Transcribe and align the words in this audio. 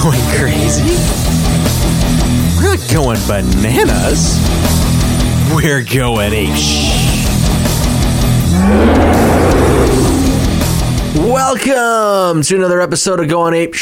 going 0.00 0.20
crazy. 0.38 0.84
We're 2.56 2.76
not 2.76 2.90
going 2.92 3.18
bananas. 3.26 4.38
We're 5.52 5.82
going 5.82 6.32
ape 6.32 6.54
Welcome 11.16 12.42
to 12.42 12.56
another 12.56 12.80
episode 12.80 13.18
of 13.20 13.28
Going 13.28 13.54
Ape. 13.54 13.74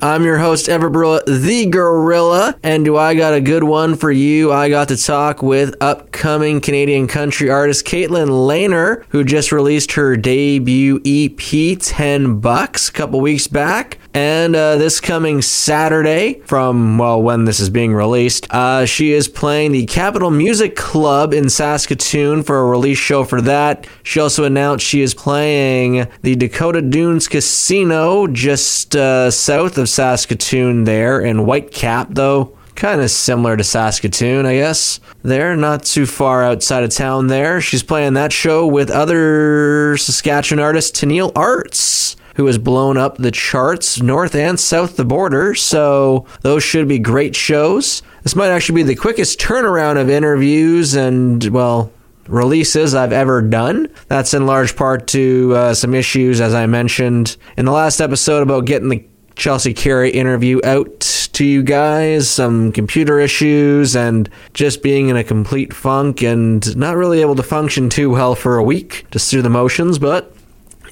I'm 0.00 0.22
your 0.22 0.38
host, 0.38 0.68
Everett 0.68 0.92
Barilla, 0.92 1.24
the 1.26 1.66
Gorilla. 1.66 2.56
And 2.62 2.84
do 2.84 2.96
I 2.96 3.16
got 3.16 3.34
a 3.34 3.40
good 3.40 3.64
one 3.64 3.96
for 3.96 4.12
you? 4.12 4.52
I 4.52 4.68
got 4.68 4.88
to 4.88 4.96
talk 4.96 5.42
with 5.42 5.74
upcoming 5.80 6.60
Canadian 6.60 7.08
country 7.08 7.50
artist 7.50 7.84
Caitlin 7.84 8.28
Lehner, 8.28 9.04
who 9.08 9.24
just 9.24 9.50
released 9.50 9.92
her 9.92 10.16
debut 10.16 11.00
EP, 11.04 11.78
10 11.80 12.38
Bucks, 12.38 12.88
a 12.88 12.92
couple 12.92 13.20
weeks 13.20 13.48
back. 13.48 13.98
And 14.14 14.56
uh, 14.56 14.76
this 14.76 15.00
coming 15.00 15.42
Saturday, 15.42 16.40
from, 16.46 16.98
well, 16.98 17.20
when 17.20 17.44
this 17.44 17.60
is 17.60 17.68
being 17.68 17.92
released, 17.92 18.46
uh, 18.50 18.86
she 18.86 19.12
is 19.12 19.28
playing 19.28 19.72
the 19.72 19.86
Capitol 19.86 20.30
Music 20.30 20.76
Club 20.76 21.34
in 21.34 21.50
Saskatoon 21.50 22.42
for 22.42 22.58
a 22.58 22.64
release 22.64 22.98
show 22.98 23.24
for 23.24 23.40
that. 23.42 23.86
She 24.02 24.18
also 24.18 24.44
announced 24.44 24.86
she 24.86 25.02
is 25.02 25.14
playing 25.14 26.08
the 26.22 26.36
Dakota 26.36 26.82
Dunes 26.82 27.28
Casino 27.28 28.26
just 28.26 28.96
uh, 28.96 29.30
south 29.30 29.76
of 29.76 29.87
Saskatoon 29.88 30.84
there 30.84 31.20
in 31.20 31.38
Whitecap, 31.38 32.14
though 32.14 32.56
kind 32.76 33.00
of 33.00 33.10
similar 33.10 33.56
to 33.56 33.64
Saskatoon, 33.64 34.46
I 34.46 34.54
guess. 34.54 35.00
There, 35.22 35.56
not 35.56 35.84
too 35.84 36.06
far 36.06 36.44
outside 36.44 36.84
of 36.84 36.90
town 36.90 37.26
there. 37.26 37.60
She's 37.60 37.82
playing 37.82 38.14
that 38.14 38.32
show 38.32 38.66
with 38.66 38.90
other 38.90 39.96
Saskatchewan 39.96 40.62
artist 40.62 40.94
Tennille 40.94 41.32
Arts 41.34 42.16
who 42.36 42.46
has 42.46 42.56
blown 42.56 42.96
up 42.96 43.16
the 43.16 43.32
charts 43.32 44.00
north 44.00 44.36
and 44.36 44.60
south 44.60 44.96
the 44.96 45.04
border. 45.04 45.56
So 45.56 46.24
those 46.42 46.62
should 46.62 46.86
be 46.86 47.00
great 47.00 47.34
shows. 47.34 48.00
This 48.22 48.36
might 48.36 48.50
actually 48.50 48.84
be 48.84 48.94
the 48.94 48.94
quickest 48.94 49.40
turnaround 49.40 50.00
of 50.00 50.08
interviews 50.08 50.94
and, 50.94 51.42
well, 51.46 51.90
releases 52.28 52.94
I've 52.94 53.12
ever 53.12 53.42
done. 53.42 53.88
That's 54.06 54.34
in 54.34 54.46
large 54.46 54.76
part 54.76 55.08
to 55.08 55.52
uh, 55.56 55.74
some 55.74 55.96
issues, 55.96 56.40
as 56.40 56.54
I 56.54 56.66
mentioned 56.66 57.36
in 57.56 57.64
the 57.64 57.72
last 57.72 58.00
episode, 58.00 58.44
about 58.44 58.66
getting 58.66 58.88
the 58.88 59.04
Chelsea 59.38 59.72
Carey 59.72 60.10
interview 60.10 60.60
out 60.64 61.00
to 61.32 61.44
you 61.44 61.62
guys, 61.62 62.28
some 62.28 62.72
computer 62.72 63.20
issues, 63.20 63.94
and 63.94 64.28
just 64.52 64.82
being 64.82 65.08
in 65.08 65.16
a 65.16 65.22
complete 65.22 65.72
funk 65.72 66.22
and 66.22 66.76
not 66.76 66.96
really 66.96 67.20
able 67.20 67.36
to 67.36 67.44
function 67.44 67.88
too 67.88 68.10
well 68.10 68.34
for 68.34 68.58
a 68.58 68.64
week, 68.64 69.06
just 69.12 69.30
through 69.30 69.42
the 69.42 69.48
motions, 69.48 70.00
but 70.00 70.34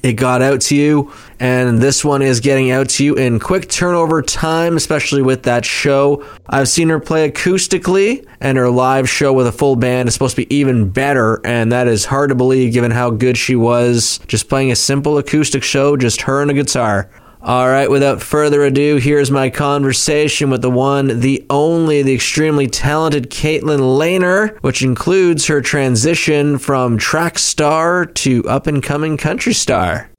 it 0.01 0.13
got 0.13 0.41
out 0.41 0.61
to 0.61 0.75
you, 0.77 1.11
and 1.41 1.79
this 1.79 2.05
one 2.05 2.21
is 2.21 2.39
getting 2.39 2.71
out 2.71 2.87
to 2.87 3.03
you 3.03 3.15
in 3.15 3.39
quick 3.39 3.67
turnover 3.67 4.21
time, 4.21 4.77
especially 4.77 5.21
with 5.21 5.43
that 5.43 5.65
show. 5.65 6.25
I've 6.47 6.69
seen 6.69 6.87
her 6.87 7.01
play 7.01 7.29
acoustically, 7.29 8.25
and 8.39 8.57
her 8.57 8.69
live 8.69 9.09
show 9.09 9.33
with 9.33 9.47
a 9.47 9.51
full 9.51 9.75
band 9.75 10.07
is 10.07 10.13
supposed 10.13 10.37
to 10.37 10.45
be 10.45 10.55
even 10.55 10.89
better, 10.89 11.41
and 11.45 11.69
that 11.73 11.89
is 11.89 12.05
hard 12.05 12.29
to 12.29 12.35
believe 12.35 12.71
given 12.71 12.91
how 12.91 13.09
good 13.09 13.37
she 13.37 13.57
was 13.57 14.21
just 14.27 14.47
playing 14.47 14.71
a 14.71 14.75
simple 14.77 15.17
acoustic 15.17 15.63
show, 15.63 15.97
just 15.97 16.21
her 16.21 16.41
and 16.41 16.49
a 16.49 16.53
guitar. 16.53 17.09
All 17.39 17.69
right, 17.69 17.89
without 17.89 18.23
further 18.23 18.63
ado, 18.63 18.95
here's 18.97 19.29
my 19.29 19.51
conversation 19.51 20.49
with 20.49 20.63
the 20.63 20.71
one, 20.71 21.19
the 21.19 21.45
only, 21.51 22.01
the 22.01 22.15
extremely 22.15 22.65
talented 22.65 23.29
Caitlin 23.29 23.79
Lehner, 23.79 24.57
which 24.63 24.81
includes 24.81 25.45
her 25.45 25.61
transition 25.61 26.57
from 26.57 26.97
track 26.97 27.37
star 27.37 28.05
to 28.05 28.43
up 28.45 28.65
and 28.65 28.81
coming 28.81 29.17
country 29.17 29.53
star. 29.53 30.09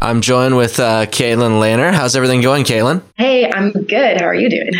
I'm 0.00 0.20
joined 0.20 0.56
with 0.56 0.78
uh, 0.78 1.06
Caitlin 1.06 1.58
Lehner. 1.58 1.92
How's 1.92 2.14
everything 2.14 2.40
going, 2.40 2.62
Caitlin? 2.62 3.02
Hey, 3.16 3.50
I'm 3.50 3.72
good. 3.72 4.20
How 4.20 4.26
are 4.26 4.34
you 4.34 4.48
doing? 4.48 4.70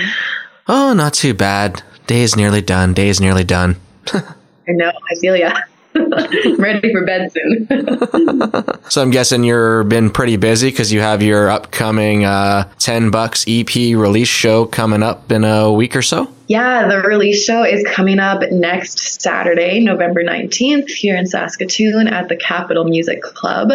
Oh, 0.69 0.93
not 0.93 1.15
too 1.15 1.35
bad. 1.35 1.83
Day's 2.07 2.37
nearly 2.37 2.63
done. 2.63 2.95
Day's 2.95 3.21
nearly 3.21 3.43
done. 3.45 3.77
I 4.15 4.23
know. 4.69 4.91
I 4.91 5.15
feel 5.21 5.37
ya. 5.37 5.59
I'm 5.97 6.57
ready 6.59 6.93
for 6.93 7.05
bed 7.05 7.33
soon. 7.33 7.67
so 8.89 9.03
I'm 9.03 9.11
guessing 9.11 9.45
you've 9.45 9.89
been 9.89 10.11
pretty 10.11 10.37
busy 10.37 10.71
because 10.71 10.93
you 10.93 11.01
have 11.01 11.23
your 11.23 11.49
upcoming 11.49 12.25
uh, 12.25 12.69
10 12.79 13.11
bucks 13.11 13.45
EP 13.49 13.75
release 13.75 14.29
show 14.29 14.67
coming 14.67 15.03
up 15.03 15.31
in 15.31 15.45
a 15.45 15.73
week 15.73 15.97
or 15.97 16.03
so. 16.03 16.29
Yeah, 16.47 16.89
the 16.89 17.01
release 17.01 17.43
show 17.43 17.65
is 17.65 17.85
coming 17.87 18.19
up 18.19 18.43
next 18.51 19.23
Saturday, 19.23 19.81
November 19.81 20.23
19th, 20.23 20.91
here 20.91 21.17
in 21.17 21.27
Saskatoon 21.27 22.07
at 22.07 22.29
the 22.29 22.37
Capitol 22.37 22.85
Music 22.85 23.23
Club. 23.23 23.71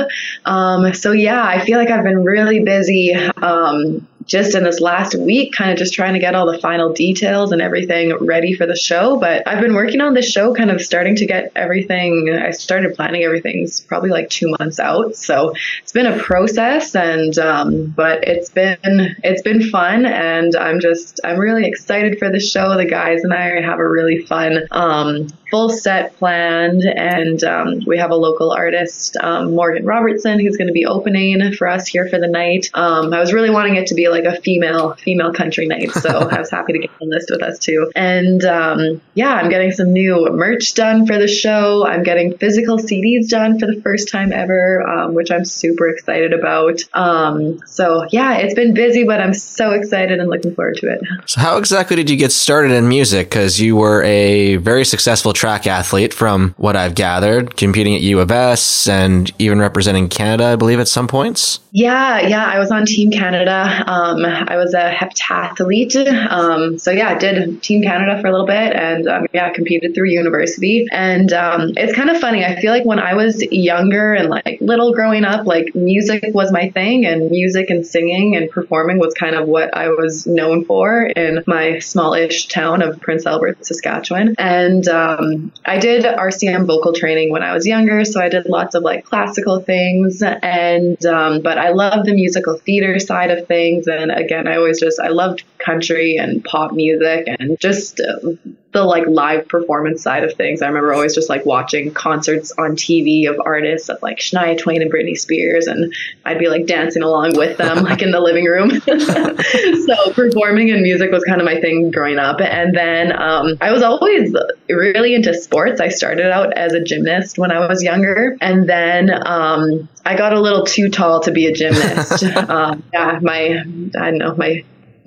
Um, 0.45 0.93
so, 0.93 1.11
yeah, 1.11 1.43
I 1.43 1.65
feel 1.65 1.79
like 1.79 1.89
I've 1.89 2.03
been 2.03 2.23
really 2.23 2.59
busy 2.59 3.15
um, 3.15 4.07
just 4.29 4.55
in 4.55 4.63
this 4.63 4.79
last 4.79 5.15
week, 5.15 5.53
kind 5.53 5.71
of 5.71 5.77
just 5.77 5.93
trying 5.93 6.13
to 6.13 6.19
get 6.19 6.35
all 6.35 6.49
the 6.49 6.59
final 6.59 6.93
details 6.93 7.51
and 7.51 7.61
everything 7.61 8.15
ready 8.23 8.53
for 8.53 8.67
the 8.67 8.75
show. 8.75 9.17
But 9.17 9.47
I've 9.47 9.59
been 9.59 9.73
working 9.73 10.01
on 10.01 10.13
this 10.13 10.29
show, 10.29 10.53
kind 10.53 10.69
of 10.69 10.79
starting 10.81 11.15
to 11.17 11.25
get 11.25 11.51
everything. 11.55 12.29
I 12.29 12.51
started 12.51 12.95
planning 12.95 13.23
everything's 13.23 13.81
probably 13.81 14.11
like 14.11 14.29
two 14.29 14.55
months 14.59 14.79
out, 14.79 15.15
so 15.15 15.55
it's 15.81 15.91
been 15.91 16.05
a 16.05 16.17
process, 16.19 16.95
and 16.95 17.37
um, 17.39 17.87
but 17.87 18.23
it's 18.27 18.49
been 18.49 18.77
it's 19.23 19.41
been 19.41 19.67
fun, 19.69 20.05
and 20.05 20.55
I'm 20.55 20.79
just 20.79 21.19
I'm 21.23 21.39
really 21.39 21.67
excited 21.67 22.19
for 22.19 22.29
the 22.29 22.39
show. 22.39 22.77
The 22.77 22.85
guys 22.85 23.23
and 23.23 23.33
I 23.33 23.61
have 23.61 23.79
a 23.79 23.89
really 23.89 24.23
fun 24.25 24.67
um, 24.69 25.27
full 25.49 25.69
set 25.69 26.15
planned, 26.17 26.83
and 26.83 27.43
um, 27.43 27.81
we 27.85 27.97
have 27.97 28.11
a 28.11 28.15
local 28.15 28.51
artist, 28.51 29.17
um, 29.17 29.55
Morgan 29.55 29.85
Robertson, 29.85 30.39
who's 30.39 30.57
going 30.57 30.67
to 30.67 30.73
be 30.73 30.85
opening 30.85 31.53
for 31.53 31.67
us 31.67 31.87
here 31.87 32.07
for 32.07 32.19
the 32.19 32.27
night. 32.27 32.69
Um, 32.73 33.13
I 33.13 33.19
was 33.19 33.33
really 33.33 33.49
wanting 33.49 33.75
it 33.75 33.87
to 33.87 33.95
be 33.95 34.09
like 34.09 34.25
a 34.25 34.39
female 34.41 34.93
female 34.95 35.33
country 35.33 35.67
night, 35.67 35.91
so 35.91 36.09
I 36.31 36.39
was 36.39 36.49
happy 36.49 36.73
to 36.73 36.79
get 36.79 36.91
on 37.01 37.09
list 37.09 37.29
with 37.31 37.41
us 37.41 37.59
too. 37.59 37.91
And 37.95 38.43
um, 38.45 39.01
yeah, 39.13 39.33
I'm 39.33 39.49
getting 39.49 39.71
some 39.71 39.91
new 39.93 40.27
merch 40.31 40.73
done 40.73 41.05
for 41.05 41.17
the 41.17 41.27
show. 41.27 41.85
I'm 41.85 42.03
getting 42.03 42.37
physical 42.37 42.77
CDs 42.77 43.29
done 43.29 43.59
for 43.59 43.65
the 43.65 43.81
first 43.81 44.09
time 44.09 44.31
ever, 44.31 44.81
um, 44.87 45.13
which 45.13 45.31
I'm 45.31 45.45
super 45.45 45.89
excited 45.89 46.33
about. 46.33 46.81
Um, 46.93 47.59
so 47.65 48.05
yeah, 48.11 48.37
it's 48.37 48.53
been 48.53 48.73
busy, 48.73 49.03
but 49.03 49.19
I'm 49.19 49.33
so 49.33 49.71
excited 49.71 50.19
and 50.19 50.29
looking 50.29 50.55
forward 50.55 50.77
to 50.77 50.91
it. 50.91 51.01
So 51.25 51.41
how 51.41 51.57
exactly 51.57 51.95
did 51.95 52.09
you 52.09 52.17
get 52.17 52.31
started 52.31 52.71
in 52.71 52.87
music? 52.87 53.29
Because 53.29 53.59
you 53.59 53.75
were 53.75 54.03
a 54.03 54.57
very 54.57 54.85
successful 54.85 55.33
track 55.39 55.65
athlete, 55.67 56.13
from 56.13 56.53
what 56.57 56.75
I've 56.75 56.95
gathered, 56.95 57.55
competing 57.55 57.95
at 57.95 58.01
U 58.01 58.19
of 58.19 58.29
S 58.29 58.89
and 58.89 59.31
even 59.39 59.59
representing 59.59 60.09
Canada, 60.09 60.43
I 60.43 60.57
believe, 60.57 60.81
at 60.81 60.89
some 60.89 61.07
points. 61.07 61.61
Yeah, 61.71 62.19
yeah, 62.19 62.45
I 62.45 62.59
was 62.59 62.71
on 62.71 62.85
Team 62.85 63.09
Canada. 63.09 63.83
Um, 63.87 64.25
I 64.25 64.57
was 64.57 64.73
a 64.73 64.91
heptathlete. 64.91 65.95
Um, 66.29 66.77
so 66.77 66.91
yeah, 66.91 67.09
I 67.09 67.17
did 67.17 67.63
Team 67.63 67.83
Canada 67.83 68.19
for 68.19 68.27
a 68.27 68.31
little 68.31 68.47
bit, 68.47 68.73
and 68.73 69.07
um, 69.07 69.27
yeah, 69.33 69.49
competed 69.51 69.95
through 69.95 70.09
university. 70.09 70.87
And 70.91 71.31
um, 71.31 71.71
it's 71.77 71.95
kind 71.95 72.09
of 72.09 72.19
funny. 72.19 72.43
I 72.43 72.59
feel 72.59 72.73
like 72.73 72.83
when 72.83 72.99
I 72.99 73.13
was 73.13 73.41
younger 73.41 74.13
and 74.13 74.29
like 74.29 74.57
little 74.59 74.93
growing 74.93 75.23
up, 75.23 75.45
like 75.45 75.73
music 75.73 76.25
was 76.33 76.51
my 76.51 76.69
thing, 76.71 77.05
and 77.05 77.31
music 77.31 77.69
and 77.69 77.87
singing 77.87 78.35
and 78.35 78.49
performing 78.49 78.99
was 78.99 79.13
kind 79.13 79.35
of 79.35 79.47
what 79.47 79.73
I 79.73 79.87
was 79.87 80.27
known 80.27 80.65
for 80.65 81.03
in 81.03 81.45
my 81.47 81.79
smallish 81.79 82.47
town 82.47 82.81
of 82.81 82.99
Prince 82.99 83.25
Albert, 83.25 83.65
Saskatchewan. 83.65 84.35
And 84.37 84.85
um, 84.89 85.28
I 85.65 85.77
did 85.77 86.03
RCM 86.03 86.65
vocal 86.65 86.93
training 86.93 87.31
when 87.31 87.43
I 87.43 87.53
was 87.53 87.65
younger, 87.65 88.05
so 88.05 88.21
I 88.21 88.29
did 88.29 88.45
lots 88.45 88.75
of 88.75 88.83
like 88.83 89.05
classical 89.05 89.59
things, 89.59 90.21
and 90.21 91.03
um, 91.05 91.41
but 91.41 91.57
I 91.57 91.69
love 91.69 92.05
the 92.05 92.13
musical 92.13 92.57
theater 92.57 92.99
side 92.99 93.31
of 93.31 93.47
things. 93.47 93.87
And 93.87 94.11
again, 94.11 94.47
I 94.47 94.57
always 94.57 94.79
just, 94.79 94.99
I 94.99 95.09
loved 95.09 95.43
country 95.57 96.17
and 96.17 96.43
pop 96.43 96.71
music 96.71 97.27
and 97.27 97.59
just 97.59 97.99
uh, 97.99 98.31
the 98.71 98.83
like 98.83 99.07
live 99.07 99.47
performance 99.47 100.03
side 100.03 100.23
of 100.23 100.33
things. 100.33 100.61
I 100.61 100.67
remember 100.67 100.93
always 100.93 101.15
just 101.15 101.27
like 101.27 101.45
watching 101.45 101.91
concerts 101.91 102.51
on 102.51 102.71
TV 102.71 103.27
of 103.27 103.41
artists 103.43 103.89
of 103.89 103.97
like 104.03 104.19
Shania 104.19 104.59
Twain 104.59 104.81
and 104.81 104.91
Britney 104.91 105.17
Spears, 105.17 105.65
and 105.65 105.93
I'd 106.23 106.37
be 106.37 106.49
like 106.49 106.67
dancing 106.67 107.01
along 107.01 107.35
with 107.35 107.57
them, 107.57 107.83
like 107.83 108.03
in 108.03 108.11
the 108.11 108.19
living 108.19 108.45
room. 108.45 108.69
so 108.79 110.13
performing 110.13 110.69
and 110.69 110.81
music 110.81 111.11
was 111.11 111.23
kind 111.23 111.41
of 111.41 111.45
my 111.45 111.59
thing 111.59 111.89
growing 111.89 112.19
up. 112.19 112.41
And 112.41 112.75
then 112.75 113.11
um, 113.11 113.57
I 113.59 113.71
was 113.71 113.81
always 113.81 114.35
really 114.69 115.15
into 115.15 115.33
sports. 115.33 115.81
I 115.81 115.89
started 115.89 116.31
out 116.31 116.53
as 116.53 116.73
a 116.73 116.81
gymnast 116.81 117.39
when 117.39 117.51
I 117.51 117.67
was 117.67 117.81
younger, 117.81 118.37
and 118.39 118.69
then 118.69 119.09
um, 119.25 119.89
I 120.05 120.15
got 120.15 120.33
a 120.33 120.39
little 120.39 120.65
too 120.65 120.89
tall 120.89 121.21
to 121.21 121.31
be 121.31 121.47
a 121.47 121.53
gymnast. 121.53 122.23
um, 122.49 122.83
yeah, 122.93 123.19
my 123.21 123.63
I 123.99 124.11
don't 124.11 124.17
know 124.19 124.35
my 124.35 124.63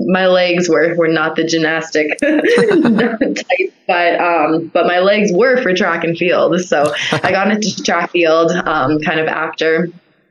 my 0.07 0.27
legs 0.27 0.69
were, 0.69 0.95
were 0.97 1.09
not 1.09 1.37
the 1.37 1.45
gymnastic 1.45 2.19
type, 2.21 3.75
but 3.87 4.21
um, 4.21 4.67
but 4.69 4.87
my 4.87 5.01
legs 5.01 5.33
were 5.33 5.63
for 5.63 5.75
track 5.75 6.05
and 6.05 6.17
field. 6.17 6.61
So 6.61 6.95
I 7.13 7.31
got 7.33 7.51
into 7.51 7.83
track 7.83 8.11
field 8.11 8.51
um, 8.53 9.01
kind 9.01 9.21
of 9.21 9.29
after. 9.29 9.89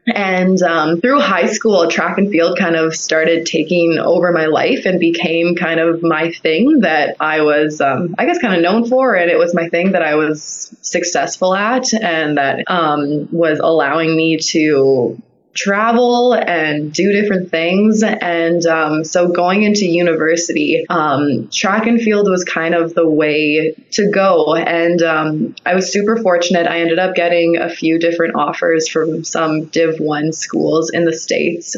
And 0.08 0.62
um, 0.64 1.00
through 1.00 1.20
high 1.20 1.46
school, 1.46 1.88
track 1.88 2.18
and 2.18 2.32
field 2.32 2.58
kind 2.58 2.76
of 2.76 2.96
started 2.96 3.46
taking 3.46 4.00
over 4.00 4.32
my 4.32 4.48
life 4.48 4.86
and 4.86 5.00
became 5.00 5.56
kind 5.56 5.80
of 5.80 6.02
my 6.02 6.32
thing 6.32 6.80
that 6.80 7.18
I 7.20 7.42
was, 7.42 7.82
um, 7.82 8.16
I 8.18 8.26
guess, 8.26 8.40
kind 8.40 8.56
of 8.56 8.62
known 8.62 8.90
for. 8.90 9.16
And 9.16 9.30
it 9.30 9.38
was 9.38 9.54
my 9.54 9.70
thing 9.70 9.92
that 9.92 10.02
I 10.02 10.16
was 10.16 10.76
successful 10.82 11.54
at 11.54 11.94
and 11.94 12.38
that 12.38 12.64
um, 12.68 13.30
was 13.32 13.60
allowing 13.60 14.18
me 14.18 14.38
to 14.38 15.22
travel 15.54 16.34
and 16.34 16.94
do 16.94 17.12
different 17.12 17.50
things. 17.52 18.04
And 18.04 18.66
um, 18.66 19.04
so 19.04 19.28
going 19.28 19.64
into 19.64 19.86
university, 19.86 20.86
um, 20.90 21.50
track 21.50 21.88
and 21.88 22.02
field 22.02 22.30
was 22.30 22.44
kind 22.44 22.74
of 22.74 22.94
the 22.94 23.08
way 23.08 23.76
to 23.92 24.12
go. 24.12 24.56
And 24.56 25.02
um, 25.02 25.56
I 25.66 25.76
was 25.76 25.92
super 25.92 26.18
fortunate. 26.18 26.68
I 26.68 26.80
ended 26.80 27.00
up 27.00 27.16
getting 27.16 27.58
a 27.58 27.70
few 27.70 28.00
different 28.00 28.36
offers 28.36 28.88
from 28.88 29.24
some 29.24 29.66
Div 29.66 30.00
1 30.00 30.34
schools 30.34 30.90
in 30.92 31.06
the 31.06 31.14
States. 31.14 31.76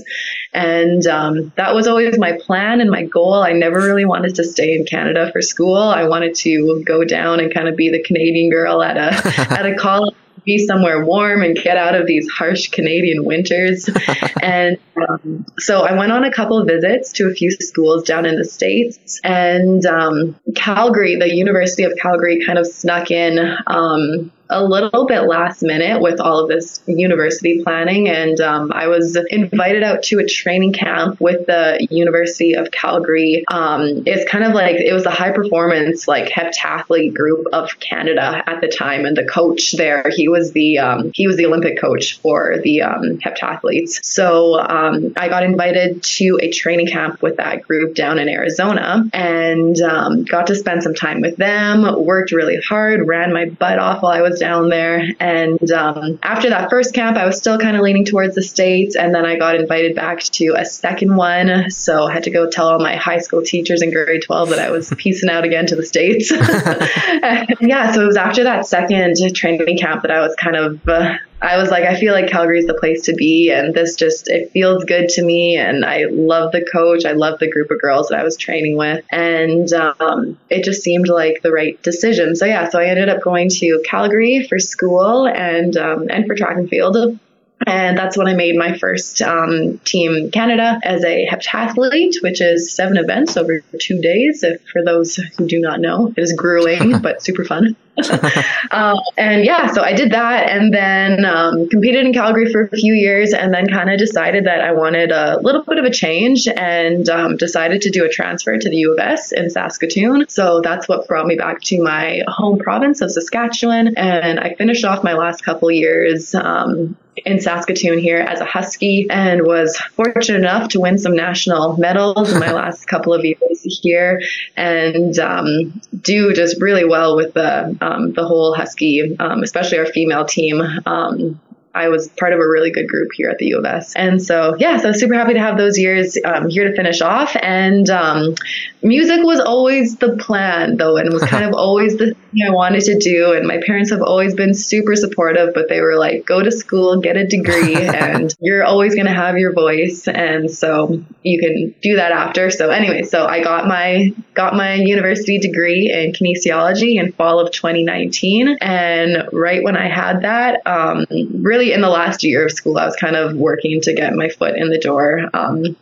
And 0.54 1.06
um, 1.08 1.52
that 1.56 1.74
was 1.74 1.88
always 1.88 2.18
my 2.20 2.38
plan 2.40 2.80
and 2.80 2.92
my 2.92 3.04
goal. 3.06 3.34
I 3.34 3.54
never 3.54 3.80
really 3.80 4.06
wanted 4.06 4.36
to 4.36 4.44
stay 4.44 4.75
in 4.75 4.86
Canada 4.86 5.31
for 5.31 5.42
school. 5.42 5.78
I 5.78 6.08
wanted 6.08 6.36
to 6.36 6.84
go 6.86 7.04
down 7.04 7.40
and 7.40 7.52
kind 7.52 7.68
of 7.68 7.75
be 7.75 7.90
the 7.90 8.04
Canadian 8.04 8.52
girl 8.52 8.84
at 8.84 8.98
a 8.98 9.14
at 9.52 9.66
a 9.66 9.75
college 9.75 10.16
be 10.45 10.66
somewhere 10.66 11.06
warm 11.06 11.42
and 11.42 11.56
get 11.56 11.78
out 11.78 11.95
of 11.95 12.07
these 12.07 12.30
harsh 12.30 12.69
Canadian 12.69 13.25
winters. 13.25 13.90
and 14.42 14.78
um, 15.10 15.45
so 15.60 15.81
I 15.81 15.94
went 15.98 16.12
on 16.12 16.24
a 16.24 16.31
couple 16.31 16.57
of 16.57 16.68
visits 16.68 17.12
to 17.13 17.28
a 17.28 17.34
few 17.34 17.51
schools 17.51 18.04
down 18.04 18.25
in 18.25 18.36
the 18.36 18.45
States. 18.45 19.19
And 19.24 19.86
um, 19.86 20.40
Calgary, 20.56 21.16
the 21.16 21.34
University 21.34 21.84
of 21.84 21.94
Calgary, 22.01 22.45
kind 22.45 22.57
of 22.57 22.68
snuck 22.68 23.12
in 23.12 23.40
um, 23.68 24.31
a 24.50 24.63
little 24.63 25.06
bit 25.06 25.22
last 25.22 25.63
minute 25.63 26.01
with 26.01 26.19
all 26.19 26.40
of 26.40 26.50
this 26.50 26.81
university 26.86 27.63
planning. 27.63 28.10
And 28.10 28.40
um, 28.42 28.72
I 28.74 28.88
was 28.88 29.18
invited 29.30 29.84
out 29.84 30.04
to 30.04 30.19
a 30.19 30.28
training 30.28 30.74
camp 30.74 31.19
with 31.19 31.48
the 31.48 31.88
University 31.90 32.54
of 32.54 32.69
Calgary. 32.72 33.45
Um, 33.50 34.04
it's 34.06 34.30
kind 34.30 34.44
of 34.44 34.54
like 34.54 34.75
it 34.75 34.94
was 34.94 35.06
a 35.06 35.12
high 35.12 35.31
performance, 35.31 36.07
like 36.07 36.30
heptathlete 36.30 37.13
group 37.13 37.48
of 37.54 37.80
Canada 37.80 38.44
at 38.45 38.62
the 38.62 38.68
time. 38.68 39.06
And 39.06 39.16
the 39.16 39.25
coach 39.25 39.72
there, 39.72 40.10
he 40.13 40.28
was 40.28 40.51
the 40.51 40.80
um, 40.80 41.12
he 41.13 41.25
was 41.25 41.38
the 41.38 41.46
Olympic 41.46 41.80
coach 41.80 42.19
for 42.19 42.57
the 42.63 42.84
um, 42.84 43.18
heptathletes. 43.18 44.04
So 44.04 44.60
um, 44.60 45.13
I 45.16 45.30
got 45.30 45.44
invited 45.44 46.04
to 46.04 46.39
a 46.42 46.51
training 46.51 46.88
camp 46.88 47.22
with 47.22 47.38
that 47.38 47.63
group 47.63 47.96
down 47.96 48.19
in 48.19 48.30
Arizona 48.30 49.06
and 49.13 49.80
um, 49.81 50.25
got 50.25 50.48
to 50.48 50.56
spend 50.56 50.84
some 50.84 50.94
time 50.94 51.22
with 51.22 51.38
them, 51.38 52.04
worked 52.06 52.31
really 52.31 52.60
hard, 52.68 53.07
ran 53.07 53.34
my 53.34 53.46
butt 53.46 53.80
off 53.80 54.04
while 54.04 54.12
I 54.12 54.22
was 54.22 54.43
down 54.44 54.68
there. 54.68 55.07
And 55.22 55.72
um, 55.72 56.19
after 56.22 56.50
that 56.50 56.69
first 56.69 56.94
camp, 56.94 57.16
I 57.16 57.25
was 57.25 57.38
still 57.38 57.57
kind 57.57 57.78
of 57.78 57.81
leaning 57.81 58.04
towards 58.04 58.36
the 58.36 58.42
States. 58.42 58.98
And 58.98 59.16
then 59.16 59.25
I 59.25 59.38
got 59.38 59.56
invited 59.56 59.95
back 59.95 60.19
to 60.19 60.56
a 60.57 60.66
second 60.66 61.16
one. 61.16 61.72
So 61.72 62.04
I 62.04 62.13
had 62.13 62.24
to 62.25 62.30
go 62.30 62.50
tell 62.50 62.68
all 62.68 62.80
my 62.80 62.98
high 62.98 63.19
school 63.19 63.42
teachers 63.42 63.81
in 63.81 63.92
grade 63.92 64.24
12 64.24 64.50
that 64.50 64.60
I 64.60 64.69
was 64.72 64.94
piecing 64.98 65.30
out 65.30 65.45
again 65.45 65.66
to 65.68 65.78
the 65.78 65.86
States. 65.86 66.30
yeah, 67.62 67.94
so 67.94 68.01
it 68.01 68.06
was 68.06 68.18
after 68.18 68.44
that 68.44 68.66
second 68.66 69.16
training 69.34 69.78
camp 69.78 70.01
that 70.01 70.12
I 70.12 70.19
was 70.19 70.36
kind 70.36 70.56
of. 70.57 70.88
Uh, 70.88 71.16
I 71.44 71.57
was 71.57 71.69
like, 71.69 71.84
I 71.84 72.00
feel 72.00 72.13
like 72.13 72.30
Calgary 72.30 72.60
is 72.60 72.68
the 72.68 72.74
place 72.74 73.04
to 73.04 73.13
be, 73.13 73.51
and 73.51 73.74
this 73.74 73.98
just 73.98 74.30
it 74.30 74.51
feels 74.51 74.86
good 74.86 75.10
to 75.10 75.24
me, 75.24 75.57
and 75.57 75.84
I 75.84 76.06
love 76.10 76.54
the 76.54 76.63
coach, 76.63 77.04
I 77.04 77.12
love 77.12 77.40
the 77.40 77.51
group 77.51 77.69
of 77.69 77.81
girls 77.81 78.07
that 78.07 78.19
I 78.19 78.24
was 78.24 78.38
training 78.38 78.78
with, 78.78 79.04
and 79.12 79.72
um, 79.74 80.40
it 80.50 80.63
just 80.63 80.84
seemed 80.84 81.10
like 81.10 81.42
the 81.42 81.51
right 81.51 81.81
decision. 81.84 82.38
So 82.38 82.45
yeah, 82.45 82.69
so 82.69 82.80
I 82.80 82.86
ended 82.86 83.10
up 83.10 83.22
going 83.22 83.50
to 83.50 83.84
Calgary 83.86 84.48
for 84.48 84.57
school 84.57 85.28
and 85.28 85.75
um, 85.75 86.07
and 86.10 86.25
for 86.25 86.36
track 86.36 86.56
and 86.56 86.69
field. 86.69 87.19
And 87.66 87.98
that's 87.98 88.18
when 88.18 88.28
I 88.28 88.34
made 88.34 88.57
my 88.57 88.78
first 88.78 89.22
um, 89.22 89.80
Team 89.86 90.31
Canada 90.31 90.80
as 90.84 91.04
a 91.04 91.25
heptathlete, 91.25 92.22
which 92.22 92.42
is 92.42 92.75
seven 92.75 92.98
events 92.98 93.38
over 93.38 93.62
two 93.80 94.01
days. 94.01 94.44
If, 94.44 94.62
for 94.68 94.84
those 94.84 95.16
who 95.16 95.48
do 95.48 95.60
not 95.60 95.80
know, 95.80 96.13
it 96.16 96.22
is 96.22 96.34
grueling 96.34 97.00
but 97.01 97.24
super 97.24 97.46
fun. 97.46 97.75
uh, 98.72 99.00
and 99.18 99.45
yeah, 99.45 99.68
so 99.72 99.84
I 99.84 99.94
did 99.94 100.12
that 100.12 100.50
and 100.50 100.74
then 100.74 101.25
um, 101.25 101.69
competed 101.69 102.06
in 102.06 102.13
Calgary 102.13 102.51
for 102.51 102.63
a 102.63 102.69
few 102.69 102.94
years 102.94 103.34
and 103.34 103.54
then 103.54 103.68
kind 103.68 103.90
of 103.92 104.00
decided 104.00 104.45
that 104.45 104.62
I 104.62 104.74
wanted 104.74 105.12
a 105.12 105.40
little 105.42 105.63
bit 105.63 105.78
of 105.78 105.86
a 105.86 105.92
change 105.92 106.48
and 106.48 107.07
um, 107.10 107.38
decided 107.38 107.84
to 107.84 107.92
do 107.92 108.04
a 108.04 108.10
transfer 108.10 108.57
to 108.57 108.69
the 108.69 108.78
U 108.78 108.94
of 108.94 109.00
S 109.00 109.31
in 109.31 109.50
Saskatoon. 109.50 110.25
So 110.28 110.62
that's 110.62 110.88
what 110.90 111.07
brought 111.07 111.28
me 111.28 111.36
back 111.36 111.62
to 111.63 111.84
my 111.84 112.24
home 112.28 112.57
province 112.57 113.01
of 113.01 113.12
Saskatchewan. 113.12 113.96
And 113.96 114.39
I 114.39 114.56
finished 114.56 114.86
off 114.86 115.04
my 115.04 115.13
last 115.13 115.44
couple 115.44 115.69
years 115.69 116.34
um, 116.34 116.98
in 117.25 117.39
Saskatoon 117.39 118.00
here 118.00 118.19
as 118.19 118.39
a 118.42 118.46
Husky 118.46 119.07
and 119.10 119.46
was 119.46 119.78
fortunate 119.78 120.39
enough 120.39 120.69
to 120.69 120.80
win 120.80 120.98
some 120.98 121.16
national 121.16 121.78
medals 121.78 122.31
in 122.31 122.39
my 122.39 122.51
last 122.54 122.86
couple 122.86 123.13
of 123.13 123.24
years 123.24 123.62
here 123.81 124.22
and 124.56 125.18
um, 125.19 125.81
do 126.01 126.34
just 126.34 126.62
really 126.62 126.86
well 126.86 127.16
with 127.16 127.34
the 127.34 127.78
um, 127.84 128.14
the 128.14 128.26
whole 128.26 128.54
Husky, 128.54 129.18
um, 129.20 129.44
especially 129.44 129.80
our 129.80 129.86
female 129.86 130.26
team. 130.26 130.62
Um, 130.86 131.40
I 131.75 131.90
was 131.90 132.08
part 132.10 132.34
of 132.34 132.40
a 132.40 132.48
really 132.48 132.72
good 132.72 132.88
group 132.88 133.10
here 133.14 133.30
at 133.30 133.40
the 133.40 133.48
U 133.48 133.58
of 133.58 133.66
S. 133.66 133.96
And 133.96 134.22
so, 134.22 134.56
yeah, 134.60 134.78
so 134.78 134.92
super 134.92 135.16
happy 135.16 135.34
to 135.34 135.40
have 135.40 135.58
those 135.58 135.80
years 135.80 136.18
um, 136.24 136.48
here 136.50 136.70
to 136.70 136.75
finish 136.75 137.02
off. 137.02 137.36
And 137.36 137.90
um, 137.90 138.36
music 138.84 139.24
was 139.24 139.40
always 139.40 139.96
the 139.96 140.16
plan, 140.18 140.78
though, 140.78 140.98
and 140.98 141.12
was 141.12 141.24
kind 141.24 141.46
of 141.46 141.54
always 141.58 141.98
the 141.98 142.14
thing 142.14 142.42
I 142.48 142.52
wanted 142.52 142.81
to 142.81 143.00
do. 143.00 143.34
And 143.34 143.48
my 143.48 143.60
parents 143.66 143.90
have 143.90 144.02
always 144.02 144.36
been 144.36 144.54
super 144.54 144.96
supportive, 144.96 145.56
but 145.56 145.68
they 145.68 145.81
were 145.81 145.98
like, 145.98 146.28
go 146.28 146.44
to 146.44 146.52
school, 146.52 147.02
get 147.02 147.18
a 147.18 147.25
degree, 147.25 147.75
and 147.88 148.36
you're 148.40 148.64
always 148.64 148.94
going 148.94 149.08
to 149.08 149.14
have 149.14 149.40
your 149.40 149.54
voice. 149.54 150.08
And 150.08 150.52
so 150.52 151.04
you 151.24 151.40
can 151.40 151.74
do 151.81 151.96
that 151.96 152.12
after. 152.12 152.52
So, 152.52 152.70
anyway, 152.70 153.02
so 153.02 153.25
I 153.25 153.44
got 153.44 153.68
my 153.68 154.14
got 154.36 154.56
my 154.56 154.75
university 154.75 155.40
degree 155.40 155.92
in 155.92 156.12
kinesiology 156.12 157.00
in 157.00 157.14
fall 157.14 157.40
of 157.40 157.52
2019. 157.52 158.58
And 158.62 159.30
right 159.31 159.64
when 159.64 159.78
I 159.78 159.88
had 159.88 160.22
that, 160.22 160.62
um, 160.68 161.06
really 161.10 161.62
really 161.63 161.74
in 161.74 161.81
the 161.81 161.89
last 161.89 162.24
year 162.24 162.45
of 162.45 162.51
school, 162.51 162.77
I 162.77 162.86
was 162.86 162.95
kind 162.95 163.15
of 163.15 163.36
working 163.36 163.81
to 163.81 163.94
get 163.94 164.15
my 164.15 164.30
foot 164.30 164.56
in 164.56 164.69
the 164.69 164.80
door. 164.80 165.30
Um, 165.33 165.75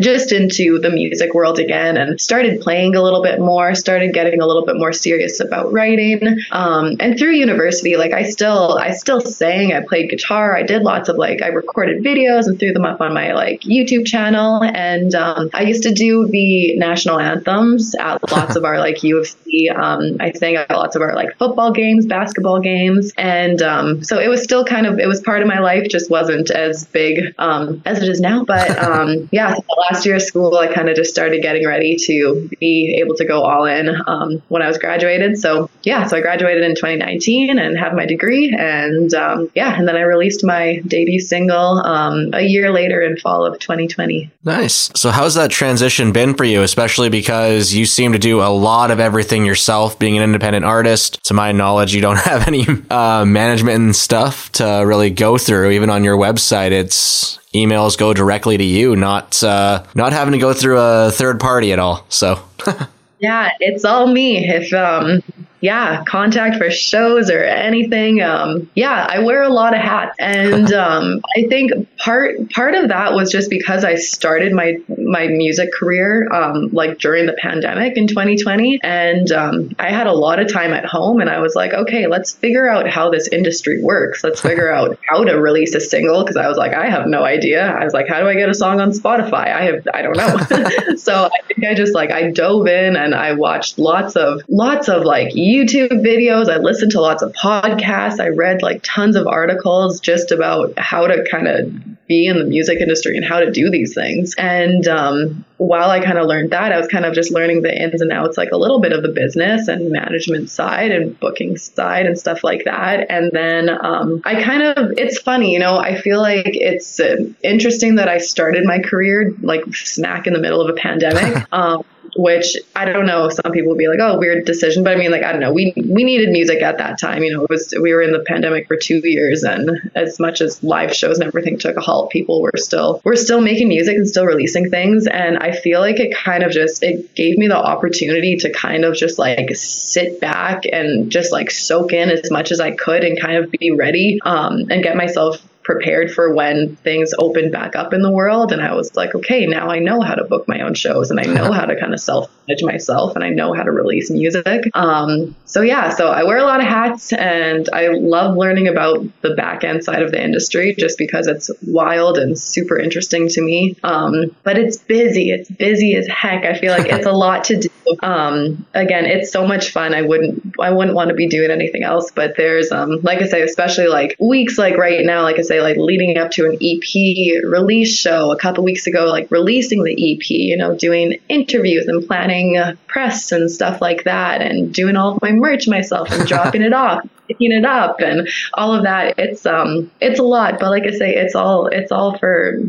just 0.00 0.32
into 0.32 0.78
the 0.78 0.90
music 0.90 1.34
world 1.34 1.58
again 1.58 1.96
and 1.96 2.20
started 2.20 2.60
playing 2.60 2.94
a 2.94 3.02
little 3.02 3.22
bit 3.22 3.38
more, 3.38 3.74
started 3.74 4.14
getting 4.14 4.40
a 4.40 4.46
little 4.46 4.64
bit 4.64 4.76
more 4.76 4.92
serious 4.92 5.40
about 5.40 5.72
writing. 5.72 6.38
Um, 6.50 6.96
and 6.98 7.18
through 7.18 7.32
university, 7.32 7.96
like 7.96 8.12
I 8.12 8.22
still, 8.22 8.78
I 8.78 8.92
still 8.92 9.20
sang, 9.20 9.72
I 9.72 9.80
played 9.80 10.08
guitar, 10.08 10.56
I 10.56 10.62
did 10.62 10.82
lots 10.82 11.08
of 11.08 11.16
like, 11.16 11.42
I 11.42 11.48
recorded 11.48 12.02
videos 12.02 12.46
and 12.46 12.58
threw 12.58 12.72
them 12.72 12.86
up 12.86 13.00
on 13.00 13.12
my 13.12 13.32
like 13.32 13.60
YouTube 13.62 14.06
channel. 14.06 14.62
And 14.62 15.14
um, 15.14 15.50
I 15.52 15.62
used 15.62 15.82
to 15.82 15.92
do 15.92 16.26
the 16.26 16.78
national 16.78 17.20
anthems 17.20 17.94
at 17.94 18.22
lots 18.32 18.56
of 18.56 18.64
our 18.64 18.78
like 18.78 19.02
U 19.02 19.18
of 19.18 19.26
C. 19.26 19.68
Um, 19.68 20.16
I 20.20 20.32
sang 20.32 20.56
at 20.56 20.70
lots 20.70 20.96
of 20.96 21.02
our 21.02 21.14
like 21.14 21.36
football 21.36 21.72
games, 21.72 22.06
basketball 22.06 22.60
games. 22.60 23.12
And 23.18 23.60
um, 23.60 24.02
so 24.02 24.18
it 24.18 24.28
was 24.28 24.42
still 24.42 24.64
kind 24.64 24.86
of, 24.86 24.98
it 24.98 25.06
was 25.06 25.20
part 25.20 25.42
of 25.42 25.48
my 25.48 25.58
life, 25.58 25.88
just 25.88 26.10
wasn't 26.10 26.50
as 26.50 26.86
big 26.86 27.34
um, 27.36 27.82
as 27.84 28.02
it 28.02 28.08
is 28.08 28.20
now. 28.20 28.44
But 28.44 28.70
um, 28.82 29.28
yeah, 29.32 29.54
last 29.90 30.06
year 30.06 30.16
of 30.16 30.22
school, 30.22 30.56
I 30.56 30.72
kind 30.72 30.88
of 30.88 30.96
just 30.96 31.10
started 31.10 31.42
getting 31.42 31.66
ready 31.66 31.96
to 31.96 32.48
be 32.60 32.98
able 33.00 33.16
to 33.16 33.24
go 33.24 33.42
all 33.42 33.64
in 33.64 33.94
um, 34.06 34.42
when 34.48 34.62
I 34.62 34.68
was 34.68 34.78
graduated. 34.78 35.38
So 35.38 35.70
yeah, 35.82 36.06
so 36.06 36.16
I 36.16 36.20
graduated 36.20 36.62
in 36.62 36.74
2019 36.74 37.58
and 37.58 37.78
have 37.78 37.94
my 37.94 38.06
degree, 38.06 38.54
and 38.56 39.12
um, 39.14 39.50
yeah, 39.54 39.76
and 39.76 39.86
then 39.86 39.96
I 39.96 40.02
released 40.02 40.44
my 40.44 40.80
debut 40.86 41.20
single 41.20 41.78
um, 41.84 42.30
a 42.32 42.42
year 42.42 42.72
later 42.72 43.00
in 43.00 43.16
fall 43.16 43.44
of 43.44 43.58
2020. 43.58 44.30
Nice. 44.44 44.90
So 44.94 45.10
how's 45.10 45.34
that 45.34 45.50
transition 45.50 46.12
been 46.12 46.34
for 46.34 46.44
you, 46.44 46.62
especially 46.62 47.08
because 47.08 47.74
you 47.74 47.86
seem 47.86 48.12
to 48.12 48.18
do 48.18 48.40
a 48.40 48.50
lot 48.50 48.90
of 48.90 49.00
everything 49.00 49.44
yourself, 49.44 49.98
being 49.98 50.16
an 50.16 50.22
independent 50.22 50.64
artist. 50.64 51.22
To 51.24 51.34
my 51.34 51.52
knowledge, 51.52 51.94
you 51.94 52.00
don't 52.00 52.18
have 52.18 52.46
any 52.46 52.66
uh, 52.90 53.24
management 53.24 53.76
and 53.76 53.96
stuff 53.96 54.50
to 54.52 54.82
really 54.86 55.10
go 55.10 55.38
through. 55.38 55.70
Even 55.70 55.90
on 55.90 56.04
your 56.04 56.16
website, 56.16 56.70
it's 56.70 57.38
emails 57.54 57.96
go 57.98 58.12
directly 58.14 58.56
to 58.56 58.64
you, 58.64 58.96
not 58.96 59.42
uh, 59.42 59.84
not 59.94 60.12
having 60.12 60.32
to 60.32 60.38
go 60.38 60.52
through 60.52 60.78
a 60.78 61.10
third 61.10 61.40
party 61.40 61.72
at 61.72 61.78
all. 61.78 62.04
So. 62.08 62.42
yeah, 63.18 63.50
it's 63.60 63.84
all 63.84 64.06
me. 64.06 64.38
If 64.38 64.72
um, 64.72 65.22
yeah, 65.62 66.02
contact 66.02 66.56
for 66.56 66.70
shows 66.72 67.30
or 67.30 67.44
anything. 67.44 68.20
Um, 68.20 68.68
yeah, 68.74 69.06
I 69.08 69.20
wear 69.20 69.42
a 69.42 69.48
lot 69.48 69.74
of 69.74 69.80
hats, 69.80 70.16
and 70.18 70.72
um, 70.72 71.22
I 71.36 71.46
think 71.46 71.72
part 71.98 72.50
part 72.50 72.74
of 72.74 72.88
that 72.88 73.12
was 73.12 73.30
just 73.30 73.48
because 73.48 73.84
I 73.84 73.94
started 73.94 74.52
my 74.52 74.78
my 74.98 75.28
music 75.28 75.72
career 75.72 76.28
um, 76.32 76.70
like 76.72 76.98
during 76.98 77.26
the 77.26 77.32
pandemic 77.34 77.96
in 77.96 78.08
2020, 78.08 78.80
and 78.82 79.30
um, 79.30 79.70
I 79.78 79.90
had 79.90 80.08
a 80.08 80.12
lot 80.12 80.40
of 80.40 80.52
time 80.52 80.72
at 80.72 80.84
home, 80.84 81.20
and 81.20 81.30
I 81.30 81.38
was 81.38 81.54
like, 81.54 81.72
okay, 81.72 82.08
let's 82.08 82.32
figure 82.32 82.68
out 82.68 82.90
how 82.90 83.10
this 83.10 83.28
industry 83.28 83.80
works. 83.80 84.24
Let's 84.24 84.40
figure 84.52 84.72
out 84.72 84.98
how 85.08 85.22
to 85.22 85.40
release 85.40 85.76
a 85.76 85.80
single 85.80 86.24
because 86.24 86.36
I 86.36 86.48
was 86.48 86.58
like, 86.58 86.74
I 86.74 86.90
have 86.90 87.06
no 87.06 87.22
idea. 87.22 87.64
I 87.64 87.84
was 87.84 87.94
like, 87.94 88.08
how 88.08 88.18
do 88.18 88.26
I 88.26 88.34
get 88.34 88.48
a 88.48 88.54
song 88.54 88.80
on 88.80 88.90
Spotify? 88.90 89.54
I 89.54 89.62
have 89.66 89.86
I 89.94 90.02
don't 90.02 90.16
know. 90.16 90.96
so 90.96 91.26
I 91.26 91.46
think 91.46 91.64
I 91.64 91.74
just 91.74 91.94
like 91.94 92.10
I 92.10 92.32
dove 92.32 92.66
in 92.66 92.96
and 92.96 93.14
I 93.14 93.34
watched 93.34 93.78
lots 93.78 94.16
of 94.16 94.42
lots 94.48 94.88
of 94.88 95.04
like 95.04 95.36
YouTube 95.52 95.90
videos. 95.90 96.48
I 96.48 96.56
listened 96.56 96.92
to 96.92 97.00
lots 97.00 97.22
of 97.22 97.32
podcasts. 97.32 98.20
I 98.20 98.28
read 98.28 98.62
like 98.62 98.82
tons 98.82 99.16
of 99.16 99.26
articles 99.26 100.00
just 100.00 100.32
about 100.32 100.78
how 100.78 101.06
to 101.06 101.24
kind 101.30 101.46
of 101.46 101.72
be 102.08 102.26
in 102.26 102.38
the 102.38 102.44
music 102.44 102.80
industry 102.80 103.16
and 103.16 103.24
how 103.24 103.40
to 103.40 103.50
do 103.50 103.70
these 103.70 103.94
things. 103.94 104.34
And 104.36 104.86
um, 104.88 105.44
while 105.56 105.90
I 105.90 106.00
kind 106.04 106.18
of 106.18 106.26
learned 106.26 106.50
that, 106.50 106.72
I 106.72 106.78
was 106.78 106.88
kind 106.88 107.04
of 107.04 107.14
just 107.14 107.30
learning 107.30 107.62
the 107.62 107.74
ins 107.74 108.00
and 108.02 108.12
outs, 108.12 108.36
like 108.36 108.50
a 108.52 108.56
little 108.56 108.80
bit 108.80 108.92
of 108.92 109.02
the 109.02 109.08
business 109.08 109.68
and 109.68 109.90
management 109.90 110.50
side 110.50 110.90
and 110.90 111.18
booking 111.18 111.56
side 111.56 112.06
and 112.06 112.18
stuff 112.18 112.42
like 112.42 112.64
that. 112.64 113.06
And 113.10 113.30
then 113.32 113.68
um, 113.68 114.22
I 114.24 114.42
kind 114.42 114.62
of, 114.62 114.92
it's 114.98 115.18
funny, 115.18 115.52
you 115.52 115.58
know, 115.58 115.78
I 115.78 116.00
feel 116.00 116.20
like 116.20 116.50
it's 116.52 116.98
uh, 116.98 117.16
interesting 117.42 117.96
that 117.96 118.08
I 118.08 118.18
started 118.18 118.64
my 118.64 118.80
career 118.80 119.34
like 119.40 119.62
smack 119.74 120.26
in 120.26 120.32
the 120.32 120.40
middle 120.40 120.60
of 120.60 120.68
a 120.68 120.78
pandemic. 120.78 121.46
um, 121.52 121.84
which 122.16 122.56
I 122.74 122.84
don't 122.84 123.06
know. 123.06 123.28
Some 123.28 123.52
people 123.52 123.70
will 123.70 123.78
be 123.78 123.88
like, 123.88 123.98
"Oh, 124.00 124.18
weird 124.18 124.44
decision," 124.44 124.84
but 124.84 124.92
I 124.92 124.96
mean, 124.96 125.10
like, 125.10 125.22
I 125.22 125.32
don't 125.32 125.40
know. 125.40 125.52
We 125.52 125.72
we 125.76 126.04
needed 126.04 126.30
music 126.30 126.62
at 126.62 126.78
that 126.78 126.98
time. 126.98 127.22
You 127.22 127.32
know, 127.32 127.44
it 127.44 127.50
was 127.50 127.74
we 127.80 127.92
were 127.92 128.02
in 128.02 128.12
the 128.12 128.20
pandemic 128.20 128.68
for 128.68 128.76
two 128.76 129.00
years, 129.02 129.42
and 129.42 129.90
as 129.94 130.18
much 130.20 130.40
as 130.40 130.62
live 130.62 130.94
shows 130.94 131.18
and 131.18 131.26
everything 131.26 131.58
took 131.58 131.76
a 131.76 131.80
halt, 131.80 132.10
people 132.10 132.42
were 132.42 132.52
still 132.56 133.00
were 133.04 133.16
still 133.16 133.40
making 133.40 133.68
music 133.68 133.96
and 133.96 134.08
still 134.08 134.26
releasing 134.26 134.70
things. 134.70 135.06
And 135.06 135.38
I 135.38 135.52
feel 135.52 135.80
like 135.80 136.00
it 136.00 136.14
kind 136.14 136.42
of 136.42 136.52
just 136.52 136.82
it 136.82 137.14
gave 137.14 137.38
me 137.38 137.48
the 137.48 137.56
opportunity 137.56 138.36
to 138.38 138.52
kind 138.52 138.84
of 138.84 138.94
just 138.94 139.18
like 139.18 139.54
sit 139.54 140.20
back 140.20 140.64
and 140.70 141.10
just 141.10 141.32
like 141.32 141.50
soak 141.50 141.92
in 141.92 142.10
as 142.10 142.30
much 142.30 142.52
as 142.52 142.60
I 142.60 142.72
could 142.72 143.04
and 143.04 143.20
kind 143.20 143.36
of 143.36 143.50
be 143.50 143.70
ready 143.70 144.18
um, 144.24 144.66
and 144.70 144.82
get 144.82 144.96
myself 144.96 145.42
prepared 145.62 146.12
for 146.12 146.34
when 146.34 146.76
things 146.76 147.12
opened 147.18 147.52
back 147.52 147.76
up 147.76 147.92
in 147.92 148.02
the 148.02 148.10
world. 148.10 148.52
And 148.52 148.60
I 148.60 148.74
was 148.74 148.94
like, 148.96 149.14
okay, 149.14 149.46
now 149.46 149.68
I 149.68 149.78
know 149.78 150.00
how 150.00 150.14
to 150.14 150.24
book 150.24 150.48
my 150.48 150.60
own 150.60 150.74
shows 150.74 151.10
and 151.10 151.20
I 151.20 151.24
know 151.24 151.52
how 151.52 151.66
to 151.66 151.78
kind 151.78 151.92
of 151.94 152.00
self 152.00 152.30
manage 152.48 152.62
myself 152.62 153.14
and 153.14 153.24
I 153.24 153.30
know 153.30 153.52
how 153.52 153.62
to 153.62 153.70
release 153.70 154.10
music. 154.10 154.70
Um, 154.74 155.36
so 155.44 155.60
yeah, 155.62 155.90
so 155.90 156.08
I 156.08 156.24
wear 156.24 156.38
a 156.38 156.44
lot 156.44 156.60
of 156.60 156.66
hats 156.66 157.12
and 157.12 157.68
I 157.72 157.88
love 157.88 158.36
learning 158.36 158.68
about 158.68 159.06
the 159.20 159.34
back 159.34 159.64
end 159.64 159.84
side 159.84 160.02
of 160.02 160.10
the 160.10 160.22
industry 160.22 160.74
just 160.76 160.98
because 160.98 161.26
it's 161.26 161.50
wild 161.66 162.18
and 162.18 162.38
super 162.38 162.78
interesting 162.78 163.28
to 163.28 163.42
me. 163.42 163.76
Um, 163.82 164.34
but 164.42 164.58
it's 164.58 164.78
busy. 164.78 165.30
It's 165.30 165.50
busy 165.50 165.94
as 165.94 166.06
heck. 166.08 166.44
I 166.44 166.58
feel 166.58 166.72
like 166.72 166.90
it's 166.90 167.06
a 167.06 167.12
lot 167.22 167.44
to 167.44 167.60
do. 167.60 167.68
Um, 168.02 168.66
again, 168.74 169.04
it's 169.04 169.30
so 169.30 169.46
much 169.46 169.70
fun. 169.70 169.94
I 169.94 170.02
wouldn't, 170.02 170.54
I 170.60 170.70
wouldn't 170.70 170.96
want 170.96 171.08
to 171.10 171.14
be 171.14 171.28
doing 171.28 171.50
anything 171.50 171.82
else, 171.82 172.10
but 172.10 172.36
there's, 172.36 172.72
um, 172.72 173.00
like 173.02 173.20
I 173.20 173.26
say, 173.26 173.42
especially 173.42 173.86
like 173.86 174.16
weeks 174.18 174.58
like 174.58 174.76
right 174.76 175.04
now, 175.04 175.22
like 175.22 175.38
I 175.38 175.42
like 175.60 175.76
leading 175.76 176.16
up 176.18 176.30
to 176.32 176.46
an 176.46 176.58
EP 176.60 177.42
release 177.44 177.96
show 177.96 178.30
a 178.30 178.38
couple 178.38 178.64
weeks 178.64 178.86
ago, 178.86 179.06
like 179.06 179.30
releasing 179.30 179.82
the 179.82 179.92
EP, 179.92 180.30
you 180.30 180.56
know, 180.56 180.74
doing 180.74 181.18
interviews 181.28 181.86
and 181.86 182.06
planning 182.06 182.56
uh, 182.56 182.74
press 182.86 183.32
and 183.32 183.50
stuff 183.50 183.80
like 183.80 184.04
that, 184.04 184.40
and 184.40 184.72
doing 184.72 184.96
all 184.96 185.14
of 185.14 185.22
my 185.22 185.32
merch 185.32 185.68
myself 185.68 186.10
and 186.10 186.26
dropping 186.28 186.62
it 186.62 186.72
off, 186.72 187.06
picking 187.28 187.52
it 187.52 187.64
up, 187.64 188.00
and 188.00 188.28
all 188.54 188.74
of 188.74 188.84
that. 188.84 189.18
It's 189.18 189.46
um, 189.46 189.90
it's 190.00 190.18
a 190.18 190.24
lot, 190.24 190.58
but 190.58 190.70
like 190.70 190.84
I 190.84 190.92
say, 190.92 191.14
it's 191.14 191.34
all 191.34 191.66
it's 191.66 191.92
all 191.92 192.18
for 192.18 192.60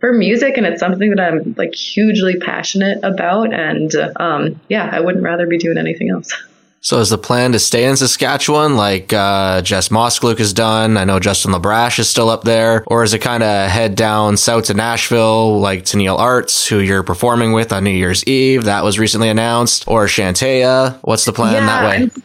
for 0.00 0.14
music 0.14 0.56
and 0.56 0.66
it's 0.66 0.80
something 0.80 1.10
that 1.10 1.20
I'm 1.20 1.54
like 1.58 1.74
hugely 1.74 2.38
passionate 2.38 3.00
about 3.02 3.52
and 3.52 3.94
um, 4.16 4.58
yeah 4.70 4.88
I 4.90 5.00
wouldn't 5.00 5.22
rather 5.22 5.46
be 5.46 5.58
doing 5.58 5.76
anything 5.78 6.10
else. 6.10 6.32
So 6.82 6.98
is 6.98 7.10
the 7.10 7.18
plan 7.18 7.52
to 7.52 7.58
stay 7.58 7.84
in 7.84 7.96
Saskatchewan 7.96 8.74
like 8.74 9.12
uh, 9.12 9.60
Jess 9.60 9.90
Moskaluke 9.90 10.38
has 10.38 10.54
done? 10.54 10.96
I 10.96 11.04
know 11.04 11.20
Justin 11.20 11.52
LaBrash 11.52 11.98
is 11.98 12.08
still 12.08 12.30
up 12.30 12.42
there. 12.42 12.84
Or 12.86 13.04
is 13.04 13.12
it 13.12 13.18
kind 13.18 13.42
of 13.42 13.70
head 13.70 13.94
down 13.96 14.38
south 14.38 14.64
to 14.64 14.74
Nashville 14.74 15.60
like 15.60 15.84
Tennille 15.84 16.18
Arts, 16.18 16.66
who 16.66 16.78
you're 16.78 17.02
performing 17.02 17.52
with 17.52 17.70
on 17.70 17.84
New 17.84 17.90
Year's 17.90 18.24
Eve? 18.24 18.64
That 18.64 18.82
was 18.82 18.98
recently 18.98 19.28
announced. 19.28 19.84
Or 19.88 20.06
Shantaia? 20.06 20.98
What's 21.02 21.26
the 21.26 21.34
plan 21.34 21.52
yeah, 21.52 21.66
that 21.66 21.84
way? 21.84 21.96
I'm- 21.98 22.22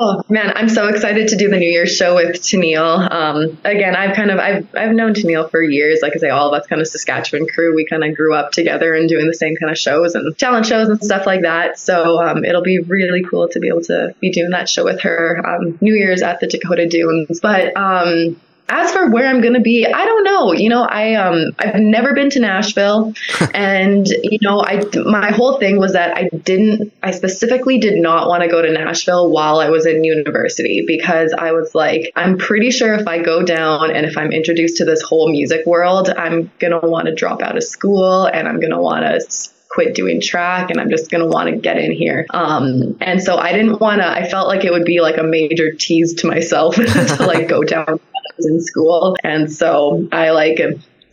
Oh 0.00 0.22
man, 0.28 0.52
I'm 0.54 0.68
so 0.68 0.86
excited 0.86 1.28
to 1.28 1.36
do 1.36 1.48
the 1.48 1.56
New 1.56 1.68
Year's 1.68 1.96
show 1.96 2.14
with 2.14 2.36
Tennille. 2.36 3.10
Um, 3.10 3.58
again, 3.64 3.96
I've 3.96 4.14
kind 4.14 4.30
of 4.30 4.38
I've 4.38 4.68
I've 4.72 4.92
known 4.92 5.12
Tennille 5.12 5.50
for 5.50 5.60
years. 5.60 5.98
Like 6.02 6.12
I 6.14 6.18
say, 6.20 6.28
all 6.28 6.54
of 6.54 6.60
us 6.60 6.68
kind 6.68 6.80
of 6.80 6.86
Saskatchewan 6.86 7.48
crew, 7.48 7.74
we 7.74 7.84
kind 7.84 8.04
of 8.04 8.14
grew 8.14 8.32
up 8.32 8.52
together 8.52 8.94
and 8.94 9.08
doing 9.08 9.26
the 9.26 9.34
same 9.34 9.56
kind 9.56 9.72
of 9.72 9.76
shows 9.76 10.14
and 10.14 10.38
talent 10.38 10.66
shows 10.66 10.88
and 10.88 11.02
stuff 11.02 11.26
like 11.26 11.42
that. 11.42 11.80
So 11.80 12.22
um, 12.22 12.44
it'll 12.44 12.62
be 12.62 12.78
really 12.78 13.24
cool 13.28 13.48
to 13.48 13.58
be 13.58 13.66
able 13.66 13.82
to 13.82 14.14
be 14.20 14.30
doing 14.30 14.50
that 14.50 14.68
show 14.68 14.84
with 14.84 15.00
her. 15.00 15.44
Um, 15.44 15.78
New 15.80 15.94
Year's 15.94 16.22
at 16.22 16.38
the 16.38 16.46
Dakota 16.46 16.86
Dunes, 16.86 17.40
but 17.40 17.76
um, 17.76 18.40
as 18.68 18.92
for 18.92 19.10
where 19.10 19.26
I'm 19.26 19.40
going 19.40 19.54
to 19.54 19.60
be, 19.60 19.86
I 19.86 20.04
don't 20.04 20.24
know. 20.24 20.52
You 20.52 20.68
know, 20.68 20.82
I 20.82 21.14
um 21.14 21.52
I've 21.58 21.80
never 21.80 22.12
been 22.14 22.30
to 22.30 22.40
Nashville, 22.40 23.14
and 23.54 24.06
you 24.06 24.38
know, 24.42 24.62
I 24.62 24.84
my 25.04 25.30
whole 25.30 25.58
thing 25.58 25.78
was 25.78 25.94
that 25.94 26.16
I 26.16 26.28
didn't. 26.28 26.92
I 27.02 27.12
specifically 27.12 27.78
did 27.78 27.98
not 28.00 28.28
want 28.28 28.42
to 28.42 28.48
go 28.48 28.60
to 28.60 28.70
Nashville 28.70 29.30
while 29.30 29.60
I 29.60 29.70
was 29.70 29.86
in 29.86 30.04
university 30.04 30.84
because 30.86 31.32
I 31.36 31.52
was 31.52 31.74
like, 31.74 32.12
I'm 32.14 32.38
pretty 32.38 32.70
sure 32.70 32.94
if 32.94 33.06
I 33.06 33.22
go 33.22 33.42
down 33.42 33.90
and 33.90 34.04
if 34.04 34.16
I'm 34.16 34.32
introduced 34.32 34.78
to 34.78 34.84
this 34.84 35.02
whole 35.02 35.30
music 35.30 35.64
world, 35.66 36.10
I'm 36.10 36.50
gonna 36.58 36.80
want 36.80 37.06
to 37.06 37.14
drop 37.14 37.42
out 37.42 37.56
of 37.56 37.64
school 37.64 38.26
and 38.26 38.46
I'm 38.46 38.60
gonna 38.60 38.80
want 38.80 39.04
to 39.04 39.50
quit 39.68 39.94
doing 39.94 40.20
track 40.20 40.70
and 40.70 40.80
I'm 40.80 40.90
just 40.90 41.10
going 41.10 41.22
to 41.22 41.28
want 41.28 41.50
to 41.50 41.56
get 41.56 41.76
in 41.76 41.92
here. 41.92 42.26
Um, 42.30 42.96
and 43.00 43.22
so 43.22 43.36
I 43.36 43.52
didn't 43.52 43.80
want 43.80 44.00
to, 44.00 44.08
I 44.08 44.26
felt 44.26 44.48
like 44.48 44.64
it 44.64 44.72
would 44.72 44.84
be 44.84 45.00
like 45.00 45.18
a 45.18 45.22
major 45.22 45.72
tease 45.72 46.14
to 46.14 46.26
myself 46.26 46.74
to 46.76 47.16
like 47.20 47.48
go 47.48 47.62
down 47.62 48.00
in 48.46 48.60
school. 48.60 49.16
And 49.24 49.50
so 49.50 50.08
I 50.12 50.30
like 50.30 50.60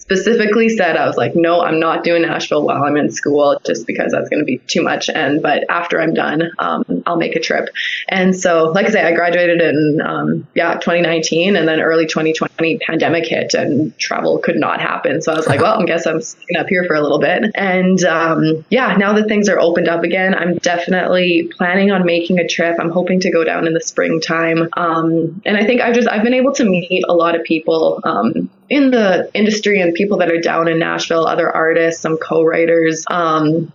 specifically 0.05 0.69
said 0.69 0.95
I 0.95 1.07
was 1.07 1.17
like, 1.17 1.35
no, 1.35 1.61
I'm 1.61 1.79
not 1.79 2.03
doing 2.03 2.21
Nashville 2.21 2.63
while 2.63 2.83
I'm 2.83 2.95
in 2.95 3.09
school 3.09 3.59
just 3.65 3.87
because 3.87 4.11
that's 4.11 4.29
going 4.29 4.39
to 4.39 4.45
be 4.45 4.59
too 4.59 4.83
much. 4.83 5.09
And 5.09 5.41
but 5.41 5.63
after 5.67 5.99
I'm 5.99 6.13
done, 6.13 6.51
um, 6.59 7.03
I'll 7.07 7.17
make 7.17 7.35
a 7.35 7.39
trip. 7.39 7.69
And 8.07 8.35
so, 8.35 8.65
like 8.65 8.85
I 8.85 8.89
say, 8.91 9.03
I 9.03 9.13
graduated 9.13 9.61
in 9.61 10.01
um, 10.05 10.47
yeah 10.53 10.75
2019, 10.75 11.55
and 11.55 11.67
then 11.67 11.81
early 11.81 12.05
2020 12.05 12.77
pandemic 12.79 13.25
hit, 13.25 13.55
and 13.55 13.97
travel 13.97 14.37
could 14.37 14.57
not 14.57 14.79
happen. 14.79 15.23
So 15.23 15.33
I 15.33 15.37
was 15.37 15.47
like, 15.47 15.59
well, 15.59 15.81
I 15.81 15.85
guess 15.85 16.05
I'm 16.05 16.21
staying 16.21 16.57
up 16.59 16.67
here 16.67 16.85
for 16.85 16.95
a 16.95 17.01
little 17.01 17.19
bit. 17.19 17.51
And 17.55 18.03
um, 18.03 18.63
yeah, 18.69 18.95
now 18.97 19.13
that 19.13 19.27
things 19.27 19.49
are 19.49 19.59
opened 19.59 19.87
up 19.87 20.03
again, 20.03 20.35
I'm 20.35 20.57
definitely 20.57 21.49
planning 21.57 21.91
on 21.91 22.05
making 22.05 22.37
a 22.37 22.47
trip. 22.47 22.77
I'm 22.79 22.91
hoping 22.91 23.21
to 23.21 23.31
go 23.31 23.43
down 23.43 23.65
in 23.65 23.73
the 23.73 23.81
springtime. 23.81 24.69
Um, 24.77 25.41
and 25.47 25.57
I 25.57 25.65
think 25.65 25.81
I've 25.81 25.95
just 25.95 26.07
I've 26.07 26.23
been 26.23 26.35
able 26.35 26.53
to 26.53 26.63
meet 26.63 27.03
a 27.09 27.13
lot 27.15 27.35
of 27.35 27.43
people 27.43 28.01
um, 28.03 28.51
in 28.69 28.91
the 28.91 29.29
industry 29.33 29.79
and 29.79 29.93
people 29.93 30.17
that 30.17 30.31
are 30.31 30.39
down 30.39 30.67
in 30.67 30.79
Nashville, 30.79 31.25
other 31.27 31.49
artists, 31.49 32.01
some 32.01 32.17
co-writers, 32.17 33.05
um, 33.09 33.71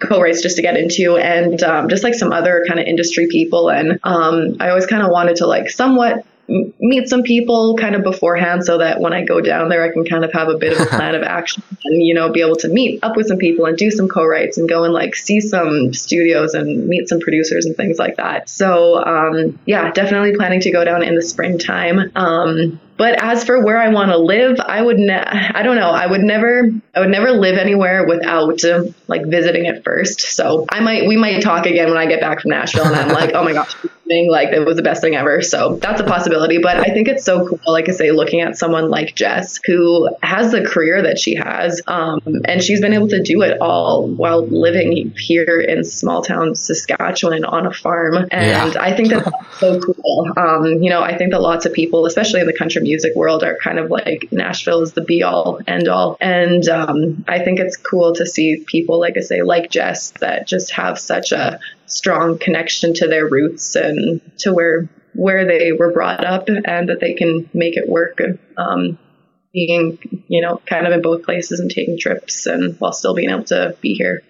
co-writes 0.00 0.42
just 0.42 0.56
to 0.56 0.62
get 0.62 0.76
into, 0.76 1.16
and 1.16 1.62
um, 1.62 1.88
just 1.88 2.04
like 2.04 2.14
some 2.14 2.32
other 2.32 2.64
kind 2.66 2.78
of 2.78 2.86
industry 2.86 3.28
people. 3.28 3.70
And 3.70 3.98
um, 4.04 4.56
I 4.60 4.68
always 4.68 4.86
kind 4.86 5.02
of 5.02 5.10
wanted 5.10 5.36
to 5.36 5.46
like 5.46 5.70
somewhat 5.70 6.24
meet 6.48 7.08
some 7.08 7.22
people 7.22 7.76
kind 7.76 7.94
of 7.94 8.02
beforehand 8.02 8.64
so 8.64 8.78
that 8.78 9.00
when 9.00 9.12
I 9.12 9.22
go 9.24 9.40
down 9.40 9.68
there, 9.68 9.84
I 9.84 9.92
can 9.92 10.04
kind 10.06 10.24
of 10.24 10.32
have 10.32 10.48
a 10.48 10.56
bit 10.56 10.72
of 10.72 10.86
a 10.86 10.86
plan 10.96 11.14
of 11.14 11.22
action 11.22 11.62
and, 11.84 12.02
you 12.02 12.14
know, 12.14 12.32
be 12.32 12.40
able 12.40 12.56
to 12.56 12.68
meet 12.68 13.04
up 13.04 13.16
with 13.16 13.26
some 13.26 13.36
people 13.36 13.66
and 13.66 13.76
do 13.76 13.90
some 13.90 14.08
co-writes 14.08 14.56
and 14.56 14.68
go 14.68 14.84
and 14.84 14.94
like 14.94 15.14
see 15.14 15.40
some 15.40 15.92
studios 15.92 16.54
and 16.54 16.86
meet 16.86 17.08
some 17.08 17.20
producers 17.20 17.66
and 17.66 17.76
things 17.76 17.98
like 17.98 18.16
that. 18.16 18.48
So, 18.48 19.04
um, 19.04 19.58
yeah, 19.66 19.90
definitely 19.90 20.36
planning 20.36 20.60
to 20.60 20.70
go 20.70 20.84
down 20.84 21.02
in 21.02 21.14
the 21.14 21.22
springtime. 21.22 22.12
Um, 22.16 22.80
but 22.98 23.22
as 23.22 23.44
for 23.44 23.64
where 23.64 23.78
I 23.78 23.90
want 23.90 24.10
to 24.10 24.18
live, 24.18 24.58
I 24.58 24.82
would 24.82 24.98
ne- 24.98 25.14
I 25.14 25.62
don't 25.62 25.76
know. 25.76 25.90
I 25.90 26.04
would 26.04 26.20
never 26.20 26.68
I 26.94 27.00
would 27.00 27.10
never 27.10 27.30
live 27.30 27.56
anywhere 27.56 28.06
without 28.06 28.60
like 29.06 29.24
visiting 29.26 29.66
it 29.66 29.84
first. 29.84 30.20
So 30.20 30.66
I 30.68 30.80
might 30.80 31.06
we 31.06 31.16
might 31.16 31.40
talk 31.40 31.66
again 31.66 31.88
when 31.88 31.96
I 31.96 32.06
get 32.06 32.20
back 32.20 32.40
from 32.40 32.50
Nashville 32.50 32.86
and 32.86 32.96
I'm 32.96 33.08
like, 33.08 33.30
oh 33.34 33.44
my 33.44 33.52
gosh, 33.52 33.74
like 34.28 34.48
it 34.48 34.66
was 34.66 34.76
the 34.76 34.82
best 34.82 35.00
thing 35.00 35.14
ever. 35.14 35.42
So 35.42 35.76
that's 35.76 36.00
a 36.00 36.04
possibility. 36.04 36.58
But 36.58 36.78
I 36.78 36.92
think 36.92 37.08
it's 37.08 37.24
so 37.24 37.46
cool, 37.46 37.60
like 37.66 37.88
I 37.88 37.92
say, 37.92 38.10
looking 38.10 38.40
at 38.40 38.58
someone 38.58 38.90
like 38.90 39.14
Jess 39.14 39.60
who 39.64 40.08
has 40.22 40.50
the 40.50 40.64
career 40.64 41.02
that 41.02 41.18
she 41.18 41.34
has, 41.36 41.80
um, 41.86 42.20
and 42.46 42.62
she's 42.62 42.80
been 42.80 42.94
able 42.94 43.08
to 43.08 43.22
do 43.22 43.42
it 43.42 43.60
all 43.60 44.08
while 44.08 44.44
living 44.44 45.14
here 45.16 45.60
in 45.60 45.84
small 45.84 46.22
town 46.22 46.56
Saskatchewan 46.56 47.44
on 47.44 47.66
a 47.66 47.72
farm. 47.72 48.16
And 48.30 48.74
yeah. 48.74 48.80
I 48.80 48.96
think 48.96 49.10
that's 49.10 49.30
so 49.58 49.78
cool. 49.80 50.32
Um, 50.36 50.82
you 50.82 50.90
know, 50.90 51.02
I 51.02 51.16
think 51.16 51.30
that 51.30 51.40
lots 51.40 51.64
of 51.64 51.72
people, 51.72 52.06
especially 52.06 52.40
in 52.40 52.46
the 52.46 52.52
country 52.52 52.87
music 52.88 53.14
world 53.14 53.44
are 53.44 53.56
kind 53.62 53.78
of 53.78 53.90
like 53.90 54.28
Nashville 54.32 54.82
is 54.82 54.94
the 54.94 55.02
be 55.02 55.22
all 55.22 55.60
end 55.66 55.88
all. 55.88 56.16
And 56.20 56.66
um, 56.68 57.24
I 57.28 57.44
think 57.44 57.60
it's 57.60 57.76
cool 57.76 58.14
to 58.14 58.26
see 58.26 58.64
people, 58.66 58.98
like 58.98 59.16
I 59.16 59.20
say, 59.20 59.42
like 59.42 59.70
Jess, 59.70 60.12
that 60.20 60.46
just 60.46 60.72
have 60.72 60.98
such 60.98 61.32
a 61.32 61.60
strong 61.86 62.38
connection 62.38 62.94
to 62.94 63.08
their 63.08 63.28
roots 63.28 63.76
and 63.76 64.20
to 64.38 64.52
where 64.52 64.88
where 65.14 65.46
they 65.46 65.72
were 65.72 65.92
brought 65.92 66.24
up 66.24 66.48
and 66.48 66.88
that 66.88 67.00
they 67.00 67.14
can 67.14 67.50
make 67.52 67.76
it 67.76 67.88
work. 67.88 68.20
Um, 68.56 68.98
being, 69.52 69.98
you 70.28 70.42
know, 70.42 70.60
kind 70.66 70.86
of 70.86 70.92
in 70.92 71.02
both 71.02 71.24
places 71.24 71.58
and 71.58 71.70
taking 71.70 71.98
trips 71.98 72.46
and 72.46 72.78
while 72.78 72.92
still 72.92 73.14
being 73.14 73.30
able 73.30 73.44
to 73.44 73.76
be 73.80 73.94
here. 73.94 74.22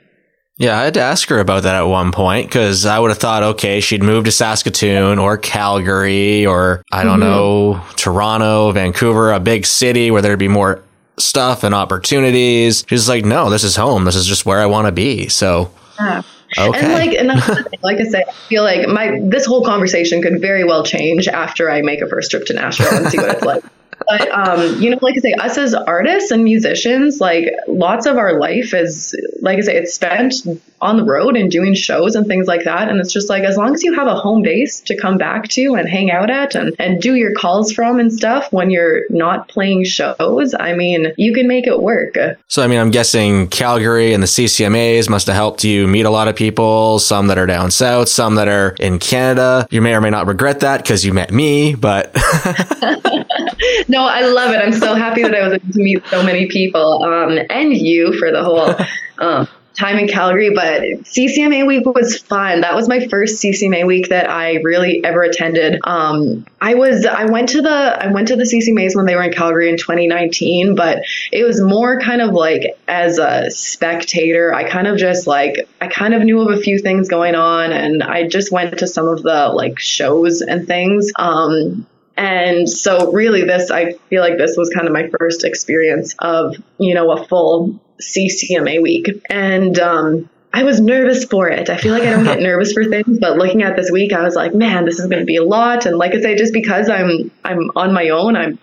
Yeah, 0.59 0.77
I 0.77 0.85
had 0.85 0.95
to 0.95 1.01
ask 1.01 1.29
her 1.29 1.39
about 1.39 1.63
that 1.63 1.77
at 1.77 1.83
one 1.83 2.11
point 2.11 2.49
because 2.49 2.85
I 2.85 2.99
would 2.99 3.13
have 3.13 3.19
thought, 3.19 3.45
okay, 3.45 3.79
she'd 3.79 4.03
move 4.03 4.25
to 4.25 4.33
Saskatoon 4.33 5.21
or 5.21 5.39
Calgary 5.39 6.45
or 6.45 6.83
I 6.91 7.05
don't 7.05 7.21
mm-hmm. 7.21 7.29
know, 7.31 7.85
Toronto, 7.95 8.73
Vancouver, 8.73 9.33
a 9.33 9.39
big 9.39 9.65
city 9.65 10.11
where 10.11 10.21
there'd 10.21 10.39
be 10.39 10.49
more 10.49 10.83
stuff 11.17 11.63
and 11.63 11.77
opportunities. 11.77 12.85
She's 12.89 13.09
like, 13.09 13.25
no, 13.25 13.51
this 13.51 13.63
is 13.63 13.77
home. 13.77 14.05
This 14.05 14.17
is 14.17 14.27
just 14.27 14.47
where 14.47 14.59
I 14.59 14.67
want 14.67 14.87
to 14.87 14.93
be. 14.93 15.29
So, 15.29 15.71
yeah. 16.01 16.23
Okay. 16.59 16.81
And 16.81 16.93
like, 16.93 17.19
and 17.19 17.73
like 17.83 17.99
I 17.99 18.05
say, 18.05 18.25
I 18.27 18.33
feel 18.49 18.65
like 18.65 18.89
my 18.89 19.21
this 19.23 19.47
whole 19.47 19.65
conversation 19.65 20.23
could 20.23 20.41
very 20.41 20.65
well 20.65 20.83
change 20.83 21.29
after 21.29 21.71
I 21.71 21.83
make 21.83 22.01
a 22.01 22.09
first 22.09 22.33
trip 22.33 22.47
to 22.47 22.55
Nashville 22.55 22.95
and 22.95 23.07
see 23.09 23.19
what 23.19 23.31
it's 23.31 23.43
like. 23.43 23.63
But 24.09 24.31
um, 24.31 24.81
you 24.81 24.91
know, 24.91 24.99
like 25.03 25.17
I 25.17 25.21
say, 25.21 25.33
us 25.35 25.59
as 25.59 25.75
artists 25.75 26.31
and 26.31 26.43
musicians, 26.43 27.21
like 27.21 27.53
lots 27.67 28.07
of 28.07 28.17
our 28.17 28.39
life 28.41 28.73
is, 28.73 29.15
like 29.43 29.59
I 29.59 29.61
say, 29.61 29.77
it's 29.77 29.95
spent 29.95 30.35
on 30.81 30.97
the 30.97 31.05
road 31.05 31.37
and 31.37 31.51
doing 31.51 31.75
shows 31.75 32.15
and 32.15 32.27
things 32.27 32.47
like 32.47 32.65
that. 32.65 32.89
And 32.89 33.01
it's 33.01 33.13
just 33.13 33.29
like 33.29 33.43
as 33.45 33.57
long 33.57 33.75
as 33.75 33.83
you 33.83 33.95
have 33.95 34.07
a 34.07 34.15
home 34.15 34.43
base 34.43 34.81
to 34.83 34.97
come 34.97 35.19
back 35.19 35.49
to 35.49 35.75
and 35.75 35.89
hang 35.89 36.11
out 36.11 36.31
at 36.31 36.55
and 36.55 36.75
and 36.79 37.03
do 37.03 37.17
your 37.17 37.35
calls 37.35 37.73
from 37.73 37.99
and 37.99 38.13
stuff 38.13 38.51
when 38.51 38.71
you're 38.71 39.03
not 39.11 39.49
playing 39.49 39.85
shows, 39.85 40.55
I 40.59 40.73
mean, 40.73 41.13
you 41.19 41.35
can 41.35 41.47
make 41.47 41.67
it 41.67 41.83
work. 41.83 42.17
So 42.47 42.63
I 42.63 42.67
mean, 42.67 42.81
I'm 42.81 42.91
guessing 42.91 43.49
Calgary 43.49 44.15
and 44.15 44.23
the 44.23 44.27
CCMAs 44.27 45.11
must 45.11 45.27
have 45.27 45.37
helped 45.37 45.65
you 45.65 45.87
meet 45.87 46.07
a 46.07 46.11
lot 46.11 46.29
of 46.29 46.37
people. 46.37 46.99
Some 46.99 47.27
that 47.27 47.37
are 47.37 47.47
down 47.47 47.71
south, 47.71 48.09
some 48.09 48.37
that 48.37 48.49
are 48.49 48.75
in 48.81 48.99
Canada. 48.99 49.67
You 49.71 49.83
may 49.83 49.95
or 49.95 50.01
may 50.01 50.11
not 50.11 50.27
regret 50.27 50.61
that 50.61 50.83
because 50.83 51.05
you 51.05 51.13
met 51.13 51.31
me, 51.31 51.75
but. 51.75 52.17
no, 53.89 53.98
I 54.07 54.23
love 54.23 54.53
it. 54.53 54.59
I'm 54.59 54.73
so 54.73 54.95
happy 54.95 55.23
that 55.23 55.35
I 55.35 55.43
was 55.43 55.55
able 55.55 55.73
to 55.73 55.79
meet 55.79 56.07
so 56.07 56.23
many 56.23 56.47
people 56.47 57.03
um, 57.03 57.39
and 57.51 57.75
you 57.75 58.19
for 58.19 58.31
the 58.31 58.43
whole 58.43 58.75
um, 59.19 59.49
time 59.79 59.99
in 59.99 60.09
Calgary. 60.09 60.51
But 60.55 60.83
CCMA 60.83 61.67
week 61.67 61.87
was 61.87 62.19
fun. 62.19 62.63
That 62.63 62.75
was 62.75 62.89
my 62.89 63.07
first 63.07 63.43
CCMA 63.43 63.87
week 63.87 64.09
that 64.09 64.29
I 64.29 64.55
really 64.57 65.03
ever 65.05 65.23
attended. 65.23 65.81
Um, 65.85 66.47
I 66.61 66.75
was 66.75 67.07
I 67.07 67.27
went 67.27 67.51
to 67.51 67.63
the 67.63 67.71
I 67.71 68.11
went 68.13 68.29
to 68.29 68.37
the 68.37 68.45
CCMAs 68.45 68.97
when 68.97 69.07
they 69.07 69.15
were 69.15 69.23
in 69.23 69.33
Calgary 69.33 69.69
in 69.69 69.79
2019, 69.79 70.75
but 70.75 71.03
it 71.33 71.45
was 71.45 71.61
more 71.61 72.01
kind 72.01 72.21
of 72.21 72.35
like 72.35 72.79
as 72.87 73.19
a 73.19 73.51
spectator. 73.51 74.53
I 74.53 74.69
kind 74.69 74.87
of 74.87 74.99
just 74.99 75.27
like 75.27 75.69
I 75.81 75.87
kind 75.87 76.15
of 76.15 76.23
knew 76.23 76.41
of 76.41 76.57
a 76.57 76.61
few 76.61 76.79
things 76.79 77.09
going 77.09 77.35
on, 77.35 77.73
and 77.73 78.03
I 78.03 78.27
just 78.29 78.51
went 78.51 78.79
to 78.79 78.87
some 78.87 79.09
of 79.09 79.23
the 79.23 79.49
like 79.55 79.79
shows 79.79 80.43
and 80.43 80.67
things. 80.67 81.13
Um, 81.19 81.87
and 82.19 82.69
so 82.69 83.13
really 83.13 83.45
this, 83.45 83.71
I 83.71 83.93
feel 84.11 84.23
like 84.23 84.39
this 84.39 84.57
was 84.57 84.71
kind 84.71 84.89
of 84.89 84.93
my 84.93 85.09
first 85.19 85.45
experience 85.45 86.17
of, 86.19 86.57
you 86.77 86.95
know, 86.95 87.13
a 87.13 87.25
full 87.25 87.81
CCMA 88.03 88.83
week. 88.83 89.07
And, 89.31 89.79
um, 89.79 90.29
I 90.53 90.65
was 90.65 90.81
nervous 90.81 91.25
for 91.25 91.49
it. 91.49 91.71
I 91.71 91.77
feel 91.77 91.93
like 91.93 92.03
I 92.03 92.11
don't 92.11 92.25
get 92.25 92.41
nervous 92.41 92.73
for 92.73 92.85
things, 92.85 93.19
but 93.21 93.37
looking 93.37 93.63
at 93.63 93.77
this 93.77 93.91
week, 93.91 94.13
I 94.13 94.23
was 94.23 94.35
like, 94.35 94.53
man, 94.53 94.85
this 94.85 94.99
is 94.99 95.07
going 95.07 95.21
to 95.21 95.27
be 95.27 95.37
a 95.37 95.45
lot. 95.45 95.87
And 95.87 95.97
like 95.97 96.15
I 96.15 96.21
say, 96.21 96.37
just 96.37 96.53
because 96.53 96.89
I'm 96.89 97.31
I'm 97.45 97.71
on 97.77 97.93
my 97.93 98.09
own, 98.09 98.35
I'm 98.35 98.59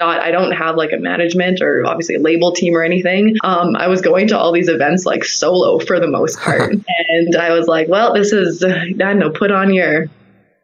not 0.00 0.20
I 0.20 0.30
don't 0.32 0.50
have 0.52 0.76
like 0.76 0.92
a 0.92 0.96
management 0.96 1.60
or 1.60 1.86
obviously 1.86 2.16
a 2.16 2.20
label 2.20 2.52
team 2.52 2.74
or 2.74 2.82
anything. 2.82 3.36
Um, 3.44 3.76
I 3.76 3.88
was 3.88 4.00
going 4.00 4.28
to 4.28 4.38
all 4.38 4.50
these 4.50 4.68
events 4.68 5.04
like 5.04 5.24
solo 5.24 5.78
for 5.78 6.00
the 6.00 6.08
most 6.08 6.40
part, 6.40 6.72
and 7.08 7.36
I 7.36 7.52
was 7.52 7.68
like, 7.68 7.86
well, 7.86 8.14
this 8.14 8.32
is 8.32 8.64
I 8.64 8.92
don't 8.92 9.18
know, 9.18 9.30
put 9.30 9.52
on 9.52 9.74
your 9.74 10.06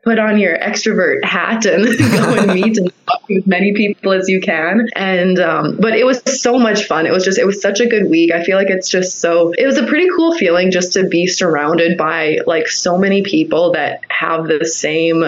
put 0.07 0.21
on 0.21 0.39
your 0.39 0.57
extrovert 0.57 1.25
hat 1.25 1.67
and 1.67 1.85
go 1.99 2.35
and 2.39 2.55
meet 2.55 2.79
and 2.79 2.93
talk 3.07 3.27
to 3.27 3.35
as 3.35 3.47
many 3.47 3.75
people 3.75 4.13
as 4.13 4.29
you 4.29 4.41
can. 4.41 4.89
And 4.95 5.39
um, 5.41 5.77
but 5.79 5.95
it 5.95 6.07
was 6.07 6.23
so 6.41 6.59
much 6.59 6.85
fun. 6.85 7.07
It 7.07 7.13
was 7.13 7.25
just 7.25 7.39
it 7.39 7.45
was 7.45 7.61
such 7.61 7.81
a 7.81 7.87
good 7.87 8.09
week. 8.09 8.31
I 8.33 8.45
feel 8.45 8.57
like 8.57 8.71
it's 8.71 8.89
just 8.89 9.21
so 9.21 9.53
it 9.59 9.67
was 9.67 9.79
a 9.79 9.87
pretty 9.87 10.09
cool 10.17 10.33
feeling 10.39 10.71
just 10.71 10.93
to 10.93 11.09
be 11.09 11.27
surrounded 11.27 11.99
by 11.99 12.39
like 12.47 12.69
so 12.69 12.97
many 12.97 13.23
people 13.23 13.73
that 13.73 14.01
have 14.09 14.47
the 14.47 14.65
same 14.65 15.25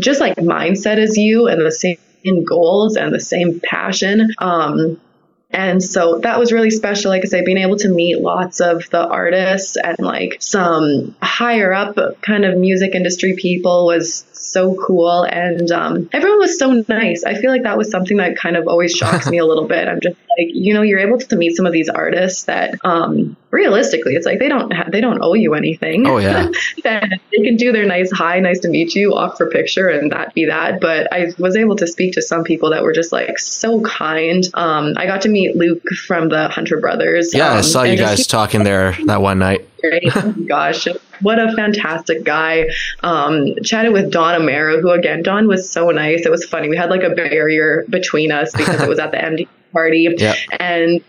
just 0.00 0.20
like 0.20 0.36
mindset 0.36 0.98
as 0.98 1.16
you 1.16 1.46
and 1.46 1.64
the 1.64 1.70
same 1.70 2.44
goals 2.44 2.96
and 2.96 3.14
the 3.14 3.20
same 3.20 3.60
passion. 3.60 4.34
Um, 4.38 5.00
and 5.50 5.82
so 5.82 6.18
that 6.18 6.38
was 6.38 6.52
really 6.52 6.70
special. 6.70 7.10
Like 7.10 7.22
I 7.24 7.28
say, 7.28 7.44
being 7.44 7.58
able 7.58 7.76
to 7.78 7.88
meet 7.88 8.20
lots 8.20 8.60
of 8.60 8.88
the 8.90 9.06
artists 9.06 9.76
and 9.76 9.98
like 9.98 10.36
some 10.40 11.16
higher 11.22 11.72
up 11.72 11.96
kind 12.20 12.44
of 12.44 12.58
music 12.58 12.94
industry 12.94 13.34
people 13.34 13.86
was 13.86 14.26
so 14.32 14.76
cool. 14.76 15.22
And 15.22 15.70
um, 15.70 16.10
everyone 16.12 16.38
was 16.38 16.58
so 16.58 16.84
nice. 16.88 17.24
I 17.24 17.34
feel 17.34 17.50
like 17.50 17.62
that 17.62 17.78
was 17.78 17.90
something 17.90 18.18
that 18.18 18.36
kind 18.36 18.56
of 18.56 18.68
always 18.68 18.92
shocks 18.92 19.28
me 19.30 19.38
a 19.38 19.46
little 19.46 19.66
bit. 19.66 19.88
I'm 19.88 20.00
just 20.00 20.16
like, 20.38 20.48
you 20.52 20.74
know, 20.74 20.82
you're 20.82 21.00
able 21.00 21.18
to 21.18 21.36
meet 21.36 21.56
some 21.56 21.66
of 21.66 21.72
these 21.72 21.88
artists 21.88 22.44
that 22.44 22.74
um, 22.84 23.36
realistically, 23.50 24.14
it's 24.14 24.26
like 24.26 24.38
they 24.38 24.48
don't 24.48 24.72
ha- 24.72 24.88
they 24.90 25.00
don't 25.00 25.20
owe 25.22 25.34
you 25.34 25.54
anything. 25.54 26.06
Oh 26.06 26.18
yeah, 26.18 26.48
they 26.84 27.44
can 27.44 27.56
do 27.56 27.72
their 27.72 27.86
nice 27.86 28.10
hi, 28.10 28.40
nice 28.40 28.60
to 28.60 28.68
meet 28.68 28.94
you, 28.94 29.14
off 29.14 29.36
for 29.36 29.48
picture, 29.50 29.88
and 29.88 30.12
that 30.12 30.34
be 30.34 30.46
that. 30.46 30.80
But 30.80 31.12
I 31.12 31.32
was 31.38 31.56
able 31.56 31.76
to 31.76 31.86
speak 31.86 32.14
to 32.14 32.22
some 32.22 32.44
people 32.44 32.70
that 32.70 32.82
were 32.82 32.92
just 32.92 33.12
like 33.12 33.38
so 33.38 33.80
kind. 33.80 34.44
Um, 34.54 34.94
I 34.96 35.06
got 35.06 35.22
to 35.22 35.28
meet 35.28 35.56
Luke 35.56 35.86
from 36.06 36.28
the 36.28 36.48
Hunter 36.48 36.78
Brothers. 36.80 37.34
Yeah, 37.34 37.50
um, 37.50 37.58
I 37.58 37.60
saw 37.62 37.82
you 37.82 37.96
guys 37.96 38.26
talking 38.26 38.64
there 38.64 38.96
that 39.06 39.22
one 39.22 39.38
night. 39.38 39.68
Oh 39.80 40.34
gosh, 40.48 40.88
what 41.20 41.38
a 41.38 41.54
fantastic 41.54 42.24
guy. 42.24 42.66
Um, 43.04 43.54
chatted 43.62 43.92
with 43.92 44.10
Don 44.10 44.40
Amero, 44.40 44.80
who 44.80 44.90
again, 44.90 45.22
Don 45.22 45.46
was 45.46 45.70
so 45.70 45.90
nice. 45.90 46.26
It 46.26 46.30
was 46.30 46.44
funny. 46.44 46.68
We 46.68 46.76
had 46.76 46.90
like 46.90 47.04
a 47.04 47.10
barrier 47.10 47.84
between 47.88 48.32
us 48.32 48.50
because 48.56 48.80
it 48.80 48.88
was 48.88 48.98
at 48.98 49.12
the 49.12 49.16
MD 49.18 49.46
party. 49.72 50.08
Yep. 50.18 50.36
And 50.58 51.00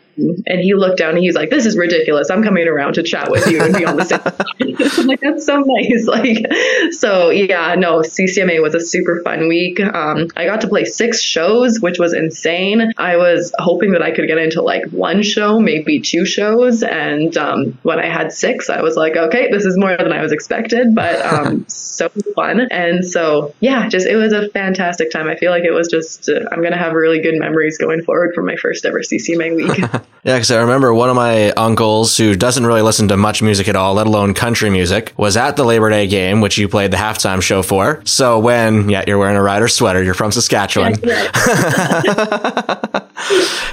and 0.45 0.59
he 0.59 0.73
looked 0.73 0.97
down 0.97 1.11
and 1.11 1.19
he's 1.19 1.35
like, 1.35 1.49
"This 1.49 1.65
is 1.65 1.77
ridiculous. 1.77 2.29
I'm 2.29 2.43
coming 2.43 2.67
around 2.67 2.93
to 2.93 3.03
chat 3.03 3.29
with 3.29 3.47
you 3.47 3.61
and 3.61 3.75
be 3.75 3.85
on 3.85 3.97
the 3.97 4.05
same." 4.05 4.19
Like, 5.07 5.21
"That's 5.21 5.45
so 5.45 5.63
nice." 5.65 6.07
Like, 6.19 6.45
so 6.91 7.29
yeah, 7.29 7.75
no, 7.75 7.99
CCMA 7.99 8.61
was 8.61 8.75
a 8.75 8.79
super 8.79 9.21
fun 9.23 9.47
week. 9.47 9.79
Um, 9.79 10.27
I 10.35 10.45
got 10.45 10.61
to 10.61 10.67
play 10.67 10.83
six 10.85 11.21
shows, 11.21 11.79
which 11.79 11.99
was 11.99 12.13
insane. 12.13 12.91
I 12.97 13.15
was 13.17 13.53
hoping 13.59 13.91
that 13.91 14.01
I 14.01 14.11
could 14.11 14.27
get 14.27 14.37
into 14.37 14.61
like 14.61 14.85
one 14.89 15.21
show, 15.21 15.59
maybe 15.59 16.01
two 16.01 16.25
shows, 16.25 16.83
and 16.83 17.35
um, 17.37 17.77
when 17.83 17.99
I 17.99 18.07
had 18.07 18.31
six, 18.31 18.69
I 18.69 18.81
was 18.81 18.95
like, 18.95 19.15
"Okay, 19.15 19.49
this 19.51 19.65
is 19.65 19.77
more 19.77 19.95
than 19.95 20.11
I 20.11 20.21
was 20.21 20.31
expected," 20.31 20.95
but 20.95 21.23
um, 21.25 21.65
so 21.67 22.09
fun. 22.35 22.61
And 22.71 23.05
so 23.05 23.53
yeah, 23.59 23.87
just 23.87 24.07
it 24.07 24.15
was 24.15 24.33
a 24.33 24.49
fantastic 24.49 25.11
time. 25.11 25.27
I 25.27 25.35
feel 25.35 25.51
like 25.51 25.63
it 25.63 25.71
was 25.71 25.87
just 25.87 26.29
uh, 26.29 26.45
I'm 26.51 26.61
gonna 26.61 26.77
have 26.77 26.93
really 26.93 27.21
good 27.21 27.35
memories 27.35 27.77
going 27.77 28.03
forward 28.03 28.33
from 28.33 28.45
my 28.45 28.55
first 28.55 28.85
ever 28.85 28.99
CCMA 28.99 29.55
week. 29.55 30.01
Yeah, 30.23 30.35
because 30.35 30.51
I 30.51 30.59
remember 30.59 30.93
one 30.93 31.09
of 31.09 31.15
my 31.15 31.51
uncles 31.51 32.17
who 32.17 32.35
doesn't 32.35 32.65
really 32.65 32.81
listen 32.81 33.07
to 33.07 33.15
much 33.15 33.41
music 33.41 33.69
at 33.69 33.77
all, 33.77 33.93
let 33.93 34.05
alone 34.05 34.33
country 34.33 34.69
music, 34.69 35.13
was 35.15 35.37
at 35.37 35.55
the 35.55 35.63
Labor 35.63 35.89
Day 35.89 36.07
game, 36.07 36.41
which 36.41 36.57
you 36.57 36.67
played 36.67 36.91
the 36.91 36.97
halftime 36.97 37.41
show 37.41 37.63
for. 37.63 38.01
So 38.03 38.37
when, 38.37 38.89
yeah, 38.89 39.05
you're 39.07 39.17
wearing 39.17 39.37
a 39.37 39.41
rider 39.41 39.69
sweater, 39.69 40.03
you're 40.03 40.13
from 40.13 40.33
Saskatchewan. 40.33 40.95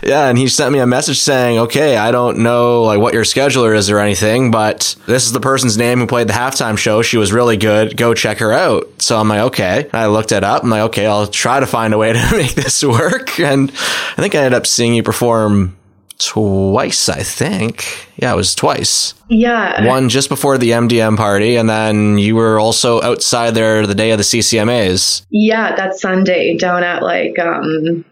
yeah, 0.05 0.29
and 0.29 0.39
he 0.39 0.47
sent 0.47 0.73
me 0.73 0.79
a 0.79 0.87
message 0.87 1.19
saying, 1.19 1.59
okay, 1.59 1.97
I 1.97 2.13
don't 2.13 2.39
know 2.39 2.85
like 2.85 3.01
what 3.01 3.13
your 3.13 3.25
scheduler 3.25 3.75
is 3.75 3.91
or 3.91 3.99
anything, 3.99 4.53
but 4.53 4.95
this 5.07 5.27
is 5.27 5.33
the 5.33 5.41
person's 5.41 5.77
name 5.77 5.99
who 5.99 6.07
played 6.07 6.29
the 6.29 6.33
halftime 6.33 6.79
show. 6.79 7.03
She 7.03 7.17
was 7.17 7.33
really 7.33 7.57
good. 7.57 7.97
Go 7.97 8.15
check 8.15 8.39
her 8.39 8.53
out. 8.53 9.03
So 9.03 9.19
I'm 9.19 9.29
like, 9.29 9.41
okay. 9.41 9.83
And 9.87 9.95
I 9.95 10.07
looked 10.07 10.31
it 10.31 10.45
up. 10.45 10.63
I'm 10.63 10.71
like, 10.71 10.83
okay, 10.83 11.07
I'll 11.07 11.27
try 11.27 11.59
to 11.59 11.67
find 11.67 11.93
a 11.93 11.99
way 11.99 12.13
to 12.13 12.29
make 12.37 12.55
this 12.55 12.85
work. 12.85 13.41
And 13.41 13.71
I 13.71 14.23
think 14.23 14.37
I 14.37 14.39
ended 14.39 14.55
up 14.55 14.69
seeing 14.69 14.95
you 14.95 15.03
perform 15.03 15.77
twice, 16.19 17.09
I 17.09 17.23
think. 17.23 18.09
Yeah, 18.17 18.33
it 18.33 18.37
was 18.37 18.55
twice. 18.55 19.15
Yeah. 19.29 19.87
One 19.87 20.09
just 20.09 20.29
before 20.29 20.59
the 20.59 20.71
MDM 20.71 21.17
party, 21.17 21.57
and 21.57 21.69
then 21.69 22.19
you 22.19 22.37
were 22.37 22.59
also 22.59 23.03
outside 23.03 23.53
there 23.53 23.87
the 23.87 23.95
day 23.95 24.11
of 24.11 24.19
the 24.19 24.25
CCMAs. 24.25 25.27
Yeah, 25.31 25.75
that 25.77 25.97
Sunday 25.97 26.57
down 26.57 26.83
at 26.85 27.03
like, 27.03 27.39
um, 27.39 28.05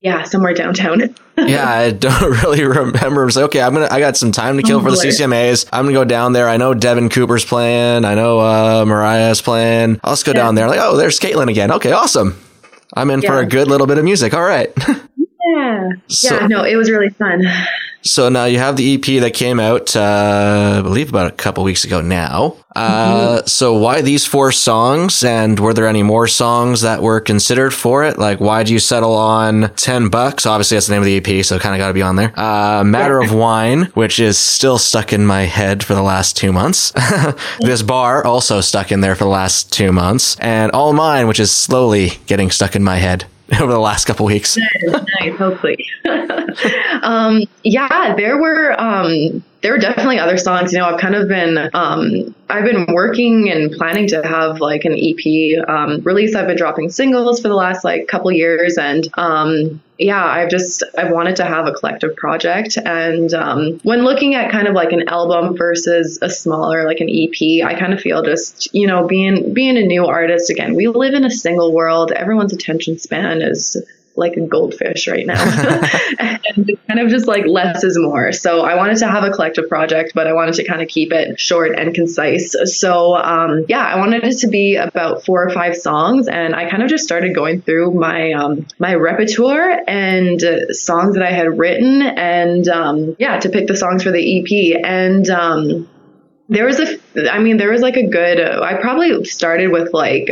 yeah, 0.00 0.22
somewhere 0.24 0.54
downtown. 0.54 1.14
yeah, 1.38 1.68
I 1.68 1.90
don't 1.90 2.30
really 2.44 2.64
remember. 2.64 3.26
It's 3.26 3.36
like, 3.36 3.46
okay, 3.46 3.60
I'm 3.60 3.74
gonna. 3.74 3.88
I 3.90 4.00
got 4.00 4.16
some 4.16 4.32
time 4.32 4.56
to 4.56 4.62
kill 4.62 4.78
oh, 4.78 4.82
for 4.82 4.90
the 4.90 4.96
CCMAs. 4.96 5.68
I'm 5.72 5.84
gonna 5.84 5.94
go 5.94 6.04
down 6.04 6.32
there. 6.32 6.48
I 6.48 6.56
know 6.56 6.74
Devin 6.74 7.08
Cooper's 7.08 7.44
playing. 7.44 8.04
I 8.04 8.14
know 8.14 8.40
uh, 8.40 8.84
Mariya's 8.84 9.42
playing. 9.42 10.00
I'll 10.02 10.12
just 10.12 10.24
go 10.24 10.32
yeah. 10.32 10.42
down 10.42 10.54
there. 10.54 10.68
Like, 10.68 10.80
oh, 10.80 10.96
there's 10.96 11.20
Caitlin 11.20 11.48
again. 11.48 11.70
Okay, 11.72 11.92
awesome. 11.92 12.38
I'm 12.94 13.10
in 13.10 13.20
yeah. 13.20 13.30
for 13.30 13.38
a 13.38 13.46
good 13.46 13.68
little 13.68 13.86
bit 13.86 13.98
of 13.98 14.04
music. 14.04 14.34
All 14.34 14.42
right. 14.42 14.72
Yeah. 15.56 15.90
So, 16.08 16.34
yeah, 16.34 16.46
no, 16.46 16.64
it 16.64 16.76
was 16.76 16.90
really 16.90 17.10
fun. 17.10 17.42
So 18.02 18.30
now 18.30 18.46
you 18.46 18.58
have 18.58 18.76
the 18.76 18.94
EP 18.94 19.20
that 19.20 19.34
came 19.34 19.60
out, 19.60 19.94
uh, 19.94 20.76
I 20.78 20.82
believe 20.82 21.10
about 21.10 21.26
a 21.26 21.34
couple 21.34 21.64
weeks 21.64 21.84
ago 21.84 22.00
now. 22.00 22.56
Uh, 22.74 23.38
mm-hmm. 23.38 23.46
so 23.46 23.74
why 23.74 24.00
these 24.00 24.24
four 24.24 24.52
songs? 24.52 25.22
And 25.22 25.60
were 25.60 25.74
there 25.74 25.86
any 25.86 26.02
more 26.02 26.26
songs 26.26 26.80
that 26.80 27.02
were 27.02 27.20
considered 27.20 27.74
for 27.74 28.04
it? 28.04 28.16
Like, 28.16 28.40
why 28.40 28.62
do 28.62 28.72
you 28.72 28.78
settle 28.78 29.14
on 29.14 29.70
10 29.74 30.08
bucks? 30.08 30.46
Obviously, 30.46 30.76
that's 30.76 30.86
the 30.86 30.94
name 30.94 31.02
of 31.02 31.06
the 31.06 31.16
EP, 31.16 31.44
so 31.44 31.56
it 31.56 31.62
kind 31.62 31.74
of 31.74 31.78
got 31.78 31.88
to 31.88 31.94
be 31.94 32.02
on 32.02 32.16
there. 32.16 32.32
Uh, 32.38 32.84
Matter 32.84 33.20
of 33.20 33.34
Wine, 33.34 33.84
which 33.94 34.18
is 34.18 34.38
still 34.38 34.78
stuck 34.78 35.12
in 35.12 35.26
my 35.26 35.42
head 35.42 35.84
for 35.84 35.94
the 35.94 36.02
last 36.02 36.36
two 36.38 36.52
months. 36.52 36.92
this 37.60 37.82
bar 37.82 38.24
also 38.24 38.62
stuck 38.62 38.92
in 38.92 39.00
there 39.00 39.14
for 39.14 39.24
the 39.24 39.30
last 39.30 39.72
two 39.72 39.92
months. 39.92 40.38
And 40.38 40.72
All 40.72 40.94
Mine, 40.94 41.28
which 41.28 41.40
is 41.40 41.52
slowly 41.52 42.12
getting 42.26 42.50
stuck 42.50 42.74
in 42.74 42.82
my 42.82 42.96
head. 42.96 43.26
over 43.60 43.72
the 43.72 43.78
last 43.78 44.04
couple 44.04 44.26
weeks. 44.26 44.56
Nice, 44.56 45.04
nice 45.20 45.38
hopefully. 45.38 45.76
um, 47.02 47.42
yeah, 47.62 48.14
there 48.16 48.38
were 48.38 48.78
um, 48.78 49.44
there 49.62 49.72
were 49.72 49.78
definitely 49.78 50.18
other 50.18 50.38
songs. 50.38 50.72
You 50.72 50.78
know, 50.78 50.86
I've 50.86 51.00
kind 51.00 51.14
of 51.14 51.28
been 51.28 51.70
um, 51.74 52.34
I've 52.48 52.64
been 52.64 52.86
working 52.94 53.50
and 53.50 53.70
planning 53.72 54.08
to 54.08 54.22
have 54.22 54.60
like 54.60 54.84
an 54.84 54.94
EP 54.94 55.68
um, 55.68 56.00
release. 56.02 56.34
I've 56.34 56.46
been 56.46 56.56
dropping 56.56 56.90
singles 56.90 57.40
for 57.40 57.48
the 57.48 57.54
last 57.54 57.84
like 57.84 58.08
couple 58.08 58.32
years, 58.32 58.78
and 58.78 59.06
um, 59.18 59.82
yeah, 59.98 60.24
I've 60.24 60.48
just 60.48 60.82
I 60.96 61.12
wanted 61.12 61.36
to 61.36 61.44
have 61.44 61.66
a 61.66 61.72
collective 61.72 62.16
project. 62.16 62.78
And 62.78 63.32
um, 63.34 63.80
when 63.82 64.02
looking 64.02 64.34
at 64.34 64.50
kind 64.50 64.66
of 64.66 64.74
like 64.74 64.92
an 64.92 65.08
album 65.08 65.56
versus 65.56 66.18
a 66.22 66.30
smaller 66.30 66.86
like 66.86 67.00
an 67.00 67.10
EP, 67.10 67.64
I 67.64 67.78
kind 67.78 67.92
of 67.92 68.00
feel 68.00 68.22
just 68.22 68.74
you 68.74 68.86
know 68.86 69.06
being 69.06 69.52
being 69.52 69.76
a 69.76 69.82
new 69.82 70.06
artist 70.06 70.48
again. 70.48 70.74
We 70.74 70.88
live 70.88 71.12
in 71.12 71.24
a 71.24 71.30
single 71.30 71.72
world. 71.72 72.12
Everyone's 72.12 72.54
attention 72.54 72.98
span 72.98 73.42
is 73.42 73.76
like 74.16 74.36
a 74.36 74.40
goldfish 74.40 75.08
right 75.08 75.26
now. 75.26 75.40
and 76.18 76.70
kind 76.88 77.00
of 77.00 77.08
just 77.08 77.26
like 77.26 77.46
less 77.46 77.84
is 77.84 77.98
more. 77.98 78.32
So 78.32 78.62
I 78.62 78.74
wanted 78.74 78.98
to 78.98 79.08
have 79.08 79.24
a 79.24 79.30
collective 79.30 79.68
project, 79.68 80.12
but 80.14 80.26
I 80.26 80.32
wanted 80.32 80.54
to 80.54 80.64
kind 80.64 80.82
of 80.82 80.88
keep 80.88 81.12
it 81.12 81.38
short 81.38 81.78
and 81.78 81.94
concise. 81.94 82.54
So 82.78 83.16
um, 83.16 83.64
yeah, 83.68 83.84
I 83.84 83.98
wanted 83.98 84.24
it 84.24 84.38
to 84.38 84.48
be 84.48 84.76
about 84.76 85.24
four 85.24 85.46
or 85.46 85.50
five 85.50 85.76
songs, 85.76 86.28
and 86.28 86.54
I 86.54 86.68
kind 86.68 86.82
of 86.82 86.88
just 86.88 87.04
started 87.04 87.34
going 87.34 87.62
through 87.62 87.92
my 87.92 88.32
um, 88.32 88.66
my 88.78 88.94
repertoire 88.94 89.80
and 89.86 90.42
uh, 90.42 90.72
songs 90.72 91.14
that 91.14 91.22
I 91.22 91.32
had 91.32 91.58
written, 91.58 92.02
and 92.02 92.68
um, 92.68 93.16
yeah, 93.18 93.38
to 93.40 93.48
pick 93.48 93.66
the 93.66 93.76
songs 93.76 94.02
for 94.02 94.10
the 94.10 94.40
EP. 94.40 94.84
And 94.84 95.28
um, 95.30 95.88
there 96.48 96.66
was 96.66 96.80
a, 96.80 97.32
I 97.32 97.38
mean, 97.38 97.56
there 97.56 97.70
was 97.70 97.80
like 97.80 97.96
a 97.96 98.06
good. 98.06 98.40
I 98.40 98.74
probably 98.80 99.24
started 99.24 99.70
with 99.70 99.92
like. 99.92 100.30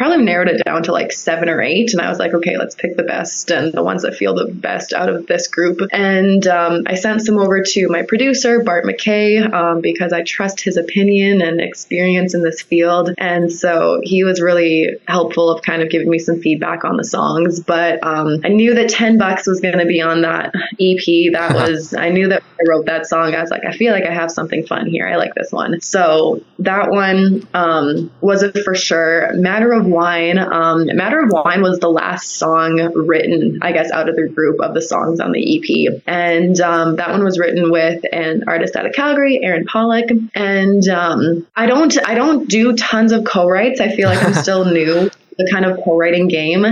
Probably 0.00 0.24
narrowed 0.24 0.48
it 0.48 0.64
down 0.64 0.82
to 0.84 0.92
like 0.92 1.12
seven 1.12 1.50
or 1.50 1.60
eight. 1.60 1.92
And 1.92 2.00
I 2.00 2.08
was 2.08 2.18
like, 2.18 2.32
okay, 2.32 2.56
let's 2.56 2.74
pick 2.74 2.96
the 2.96 3.02
best 3.02 3.50
and 3.50 3.70
the 3.70 3.82
ones 3.82 4.00
that 4.00 4.14
feel 4.14 4.34
the 4.34 4.46
best 4.50 4.94
out 4.94 5.10
of 5.10 5.26
this 5.26 5.46
group. 5.48 5.80
And 5.92 6.46
um, 6.46 6.84
I 6.86 6.94
sent 6.94 7.20
some 7.20 7.36
over 7.36 7.62
to 7.62 7.88
my 7.88 8.04
producer, 8.08 8.62
Bart 8.62 8.86
McKay, 8.86 9.52
um, 9.52 9.82
because 9.82 10.14
I 10.14 10.22
trust 10.22 10.62
his 10.62 10.78
opinion 10.78 11.42
and 11.42 11.60
experience 11.60 12.32
in 12.32 12.42
this 12.42 12.62
field. 12.62 13.10
And 13.18 13.52
so 13.52 14.00
he 14.02 14.24
was 14.24 14.40
really 14.40 14.88
helpful 15.06 15.50
of 15.50 15.60
kind 15.60 15.82
of 15.82 15.90
giving 15.90 16.08
me 16.08 16.18
some 16.18 16.40
feedback 16.40 16.86
on 16.86 16.96
the 16.96 17.04
songs. 17.04 17.60
But 17.60 18.02
um, 18.02 18.40
I 18.42 18.48
knew 18.48 18.72
that 18.76 18.88
10 18.88 19.18
bucks 19.18 19.46
was 19.46 19.60
going 19.60 19.76
to 19.80 19.84
be 19.84 20.00
on 20.00 20.22
that 20.22 20.54
EP. 20.80 21.32
That 21.34 21.52
was, 21.52 21.92
I 21.92 22.08
knew 22.08 22.28
that 22.28 22.42
I 22.42 22.62
wrote 22.66 22.86
that 22.86 23.04
song. 23.04 23.34
I 23.34 23.42
was 23.42 23.50
like, 23.50 23.66
I 23.66 23.72
feel 23.72 23.92
like 23.92 24.04
I 24.06 24.14
have 24.14 24.30
something 24.30 24.64
fun 24.66 24.86
here. 24.86 25.06
I 25.06 25.16
like 25.16 25.34
this 25.34 25.52
one. 25.52 25.78
So 25.82 26.42
that 26.60 26.90
one 26.90 27.46
um, 27.52 28.10
was 28.22 28.42
a 28.42 28.50
for 28.62 28.74
sure. 28.74 29.34
Matter 29.34 29.72
of 29.72 29.89
Wine. 29.90 30.38
Um, 30.38 30.86
Matter 30.86 31.20
of 31.20 31.30
Wine 31.30 31.62
was 31.62 31.78
the 31.78 31.90
last 31.90 32.36
song 32.36 32.76
written, 32.94 33.58
I 33.62 33.72
guess, 33.72 33.90
out 33.90 34.08
of 34.08 34.16
the 34.16 34.28
group 34.28 34.60
of 34.60 34.74
the 34.74 34.82
songs 34.82 35.20
on 35.20 35.32
the 35.32 35.58
EP. 35.58 36.02
And 36.06 36.60
um, 36.60 36.96
that 36.96 37.10
one 37.10 37.24
was 37.24 37.38
written 37.38 37.70
with 37.70 38.04
an 38.12 38.44
artist 38.46 38.76
out 38.76 38.86
of 38.86 38.92
Calgary, 38.92 39.42
Aaron 39.42 39.66
Pollock. 39.66 40.10
And 40.34 40.86
um, 40.88 41.46
I 41.54 41.66
don't, 41.66 41.96
I 42.08 42.14
don't 42.14 42.48
do 42.48 42.74
tons 42.76 43.12
of 43.12 43.24
co-writes. 43.24 43.80
I 43.80 43.94
feel 43.94 44.08
like 44.08 44.22
I'm 44.22 44.34
still 44.42 44.64
new 44.64 45.10
the 45.40 45.50
kind 45.50 45.64
of 45.64 45.82
co-writing 45.82 46.28
game. 46.28 46.64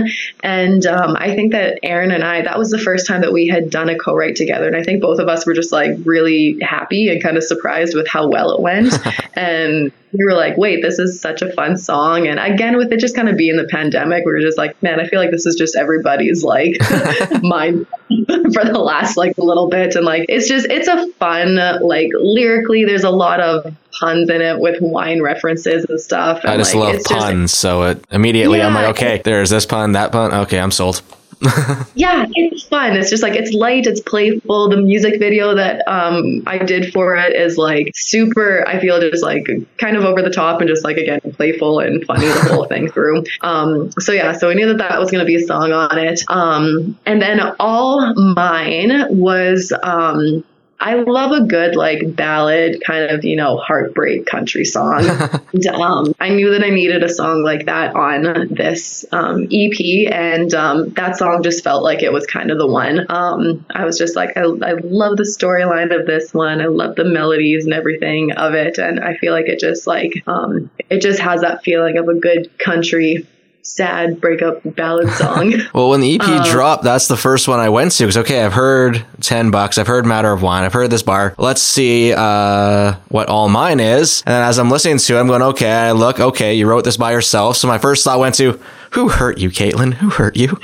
And 0.43 0.85
um, 0.85 1.15
I 1.17 1.35
think 1.35 1.51
that 1.53 1.79
Aaron 1.83 2.11
and 2.11 2.23
I, 2.23 2.43
that 2.43 2.57
was 2.57 2.69
the 2.69 2.77
first 2.77 3.07
time 3.07 3.21
that 3.21 3.33
we 3.33 3.47
had 3.47 3.69
done 3.69 3.89
a 3.89 3.97
co-write 3.97 4.35
together. 4.35 4.67
And 4.67 4.75
I 4.75 4.83
think 4.83 5.01
both 5.01 5.19
of 5.19 5.27
us 5.27 5.45
were 5.45 5.53
just 5.53 5.71
like 5.71 5.97
really 6.05 6.59
happy 6.61 7.09
and 7.09 7.21
kind 7.21 7.37
of 7.37 7.43
surprised 7.43 7.95
with 7.95 8.07
how 8.07 8.27
well 8.27 8.51
it 8.51 8.61
went. 8.61 8.93
and 9.35 9.91
we 10.11 10.23
were 10.23 10.33
like, 10.33 10.57
wait, 10.57 10.81
this 10.81 10.97
is 10.97 11.21
such 11.21 11.41
a 11.41 11.51
fun 11.53 11.77
song. 11.77 12.27
And 12.27 12.39
again, 12.39 12.77
with 12.77 12.91
it 12.91 12.99
just 12.99 13.15
kind 13.15 13.29
of 13.29 13.37
being 13.37 13.57
the 13.57 13.65
pandemic, 13.65 14.25
we 14.25 14.31
were 14.31 14.41
just 14.41 14.57
like, 14.57 14.81
man, 14.81 14.99
I 14.99 15.07
feel 15.07 15.19
like 15.19 15.31
this 15.31 15.45
is 15.45 15.55
just 15.55 15.75
everybody's 15.75 16.43
like 16.43 16.77
mind 17.43 17.85
for 18.07 18.65
the 18.65 18.81
last 18.83 19.17
like 19.17 19.37
little 19.37 19.69
bit. 19.69 19.95
And 19.95 20.05
like, 20.05 20.25
it's 20.27 20.47
just, 20.47 20.65
it's 20.67 20.87
a 20.87 21.11
fun, 21.13 21.57
like 21.81 22.09
lyrically, 22.13 22.85
there's 22.85 23.03
a 23.03 23.11
lot 23.11 23.39
of 23.39 23.75
puns 23.99 24.29
in 24.29 24.41
it 24.41 24.59
with 24.59 24.81
wine 24.81 25.21
references 25.21 25.85
and 25.85 25.99
stuff. 25.99 26.41
And, 26.43 26.53
I 26.53 26.57
just 26.57 26.73
like, 26.73 26.95
love 26.95 27.03
puns. 27.03 27.51
Just, 27.51 27.61
so 27.61 27.83
it 27.83 28.03
immediately, 28.09 28.59
yeah, 28.59 28.67
I'm 28.67 28.73
like, 28.73 28.87
okay, 28.87 29.21
there's 29.23 29.51
this 29.51 29.65
pun, 29.65 29.91
that 29.91 30.11
pun. 30.11 30.33
Okay, 30.33 30.59
I'm 30.59 30.71
sold. 30.71 31.01
yeah, 31.95 32.25
it's 32.33 32.63
fun. 32.63 32.97
It's 32.97 33.09
just 33.09 33.23
like 33.23 33.33
it's 33.33 33.53
light, 33.53 33.87
it's 33.87 34.01
playful. 34.01 34.69
The 34.69 34.77
music 34.77 35.19
video 35.19 35.55
that 35.55 35.87
um, 35.87 36.43
I 36.45 36.57
did 36.57 36.91
for 36.91 37.15
it 37.15 37.33
is 37.33 37.57
like 37.57 37.91
super. 37.95 38.67
I 38.67 38.79
feel 38.79 38.99
just 38.99 39.23
like 39.23 39.47
kind 39.77 39.95
of 39.95 40.03
over 40.03 40.21
the 40.21 40.31
top 40.31 40.59
and 40.59 40.69
just 40.69 40.83
like 40.83 40.97
again 40.97 41.21
playful 41.35 41.79
and 41.79 42.03
funny 42.05 42.25
the 42.25 42.53
whole 42.53 42.65
thing 42.67 42.91
through. 42.91 43.23
Um, 43.41 43.91
so 43.99 44.11
yeah, 44.11 44.33
so 44.33 44.49
I 44.49 44.53
knew 44.53 44.67
that 44.67 44.79
that 44.79 44.99
was 44.99 45.11
going 45.11 45.19
to 45.19 45.25
be 45.25 45.35
a 45.35 45.45
song 45.45 45.71
on 45.71 45.97
it. 45.97 46.21
Um, 46.27 46.97
and 47.05 47.21
then 47.21 47.39
all 47.59 48.13
mine 48.15 49.05
was 49.09 49.71
um, 49.81 50.43
I 50.81 50.95
love 50.95 51.31
a 51.31 51.45
good 51.45 51.75
like 51.75 52.15
ballad 52.15 52.81
kind 52.85 53.11
of, 53.11 53.25
you 53.25 53.35
know, 53.35 53.57
heartbreak 53.57 54.25
country 54.25 54.63
song. 54.63 55.05
um, 55.73 56.13
I 56.19 56.29
knew 56.29 56.51
that 56.51 56.63
I 56.63 56.69
needed 56.69 57.03
a 57.03 57.09
song 57.09 57.43
like 57.43 57.65
that 57.65 57.95
on 57.95 58.47
this 58.53 59.05
um, 59.11 59.47
EP, 59.51 60.11
and 60.11 60.53
um, 60.53 60.89
that 60.91 61.17
song 61.17 61.43
just 61.43 61.63
felt 61.65 61.83
like 61.83 62.01
it 62.01 62.13
was 62.13 62.25
kind 62.25 62.49
of 62.49 62.57
the 62.57 62.67
one. 62.67 63.05
Um, 63.09 63.65
I 63.69 63.83
was 63.83 63.97
just 63.97 64.15
like, 64.15 64.37
I, 64.37 64.41
I 64.41 64.73
love 64.83 65.17
the 65.17 65.23
storyline 65.23 65.97
of 65.97 66.05
this 66.05 66.33
one. 66.33 66.61
I 66.61 66.67
love 66.67 66.95
the 66.95 67.03
melodies 67.03 67.65
and 67.65 67.73
everything 67.73 68.31
of 68.31 68.53
it, 68.53 68.77
and 68.77 69.01
I 69.01 69.15
feel 69.15 69.33
like 69.33 69.47
it 69.47 69.59
just 69.59 69.85
like 69.85 70.23
um, 70.27 70.69
it 70.89 71.01
just 71.01 71.19
has 71.19 71.41
that 71.41 71.63
feeling 71.63 71.97
of 71.97 72.07
a 72.07 72.15
good 72.15 72.57
country 72.57 73.27
sad 73.61 74.19
breakup 74.21 74.61
ballad 74.63 75.09
song. 75.11 75.53
well, 75.73 75.89
when 75.89 76.01
the 76.01 76.15
EP 76.15 76.27
um, 76.27 76.43
dropped, 76.49 76.83
that's 76.83 77.07
the 77.07 77.17
first 77.17 77.47
one 77.47 77.59
I 77.59 77.69
went 77.69 77.91
to 77.93 78.03
because 78.03 78.17
okay, 78.17 78.43
I've 78.43 78.53
heard 78.53 79.05
Ten 79.21 79.51
Bucks, 79.51 79.77
I've 79.77 79.87
heard 79.87 80.05
Matter 80.05 80.31
of 80.31 80.41
Wine, 80.41 80.63
I've 80.63 80.73
heard 80.73 80.89
this 80.89 81.03
bar. 81.03 81.35
Let's 81.37 81.61
see 81.61 82.13
uh, 82.13 82.93
what 83.09 83.29
All 83.29 83.49
Mine 83.49 83.79
is. 83.79 84.23
And 84.25 84.33
then 84.33 84.43
as 84.43 84.59
I'm 84.59 84.69
listening 84.69 84.97
to 84.97 85.17
it, 85.17 85.19
I'm 85.19 85.27
going, 85.27 85.41
okay. 85.41 85.71
I 85.71 85.91
look, 85.91 86.19
okay, 86.19 86.55
you 86.55 86.67
wrote 86.67 86.83
this 86.83 86.97
by 86.97 87.11
yourself. 87.11 87.57
So 87.57 87.67
my 87.67 87.77
first 87.77 88.03
thought 88.03 88.19
went 88.19 88.35
to, 88.35 88.59
who 88.91 89.09
hurt 89.09 89.37
you, 89.37 89.49
Caitlin? 89.49 89.93
Who 89.93 90.09
hurt 90.09 90.35
you? 90.35 90.47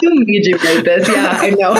Who 0.00 0.24
made 0.24 0.46
you 0.46 0.56
write 0.56 0.84
this? 0.84 1.06
Yeah, 1.06 1.28
I 1.30 1.50
know. 1.50 1.74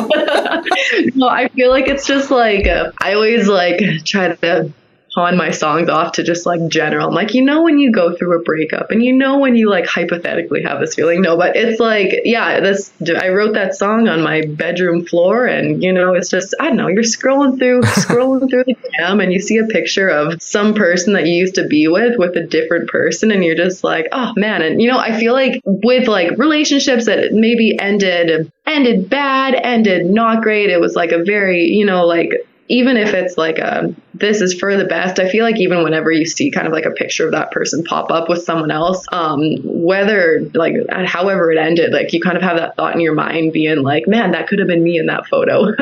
no, 1.15 1.27
I 1.27 1.49
feel 1.49 1.71
like 1.71 1.89
it's 1.89 2.07
just 2.07 2.31
like 2.31 2.67
uh, 2.67 2.93
I 3.01 3.15
always 3.15 3.49
like 3.49 3.81
try 4.05 4.35
to 4.35 4.73
pawn 5.15 5.37
my 5.37 5.51
songs 5.51 5.89
off 5.89 6.13
to 6.13 6.23
just 6.23 6.47
like 6.47 6.67
general. 6.69 7.09
I'm 7.09 7.15
like, 7.15 7.35
you 7.35 7.43
know, 7.43 7.63
when 7.63 7.79
you 7.79 7.93
go 7.93 8.15
through 8.15 8.39
a 8.39 8.43
breakup 8.43 8.91
and 8.91 9.03
you 9.03 9.13
know 9.13 9.39
when 9.39 9.57
you 9.57 9.69
like 9.69 9.87
hypothetically 9.87 10.63
have 10.63 10.81
this 10.81 10.95
feeling. 10.95 11.23
No, 11.23 11.37
but 11.37 11.57
it's 11.57 11.81
like, 11.81 12.21
yeah, 12.25 12.61
this, 12.61 12.93
I 13.09 13.29
wrote 13.29 13.55
that 13.55 13.75
song 13.75 14.09
on 14.09 14.23
my 14.23 14.43
bedroom 14.43 15.05
floor 15.05 15.47
and, 15.47 15.83
you 15.83 15.93
know, 15.93 16.15
it's 16.15 16.29
just, 16.29 16.55
I 16.61 16.69
don't 16.69 16.77
know, 16.77 16.89
you're 16.89 17.03
scrolling 17.03 17.59
through, 17.59 17.83
scrolling 17.83 18.49
through 18.49 18.65
the 18.65 18.77
cam 18.99 19.21
and 19.21 19.33
you 19.33 19.41
see 19.41 19.59
a 19.59 19.67
picture 19.67 20.09
of 20.09 20.41
some 20.43 20.75
person 20.75 21.15
that 21.15 21.27
you 21.27 21.35
used 21.35 21.57
to 21.57 21.67
be 21.67 21.89
with, 21.89 22.19
with 22.19 22.37
a 22.37 22.43
different 22.43 22.89
person. 22.89 23.31
And 23.31 23.45
you're 23.45 23.57
just 23.57 23.83
like, 23.83 24.07
oh 24.13 24.33
man. 24.37 24.63
And, 24.63 24.81
you 24.81 24.89
know, 24.89 24.99
I 24.99 25.19
feel 25.19 25.33
like 25.33 25.61
with 25.65 26.09
like 26.09 26.39
relationships 26.39 27.07
that 27.07 27.33
maybe 27.33 27.79
ended, 27.79 28.51
ended 28.67 29.11
bad, 29.11 29.55
ended 29.55 30.07
not 30.07 30.43
great. 30.43 30.71
It 30.71 30.81
was 30.81 30.95
like 30.95 31.13
a 31.13 31.25
very, 31.25 31.67
you 31.67 31.85
know, 31.85 32.07
like 32.07 32.33
even 32.71 32.97
if 32.97 33.13
it's 33.15 33.37
like 33.37 33.59
a 33.59 33.93
this 34.15 34.41
is 34.41 34.55
for 34.55 34.77
the 34.77 34.85
best, 34.85 35.19
I 35.19 35.29
feel 35.29 35.45
like 35.45 35.59
even 35.59 35.83
whenever 35.83 36.13
you 36.13 36.25
see 36.25 36.51
kind 36.51 36.67
of 36.67 36.73
like 36.73 36.85
a 36.85 36.91
picture 36.93 37.27
of 37.27 37.33
that 37.33 37.51
person 37.51 37.83
pop 37.83 38.13
up 38.13 38.29
with 38.29 38.45
someone 38.45 38.71
else, 38.71 39.07
um, 39.11 39.57
whether 39.65 40.49
like 40.55 40.75
however 41.05 41.51
it 41.51 41.59
ended, 41.59 41.93
like 41.93 42.13
you 42.13 42.21
kind 42.21 42.37
of 42.37 42.43
have 42.43 42.59
that 42.59 42.77
thought 42.77 42.95
in 42.95 43.01
your 43.01 43.15
mind 43.15 43.53
being 43.53 43.83
like, 43.83 44.07
man, 44.07 44.33
that 44.33 44.47
could 44.47 44.61
have 44.61 44.69
been 44.69 44.85
me 44.85 44.99
in 44.99 45.07
that 45.07 45.27
photo. 45.27 45.65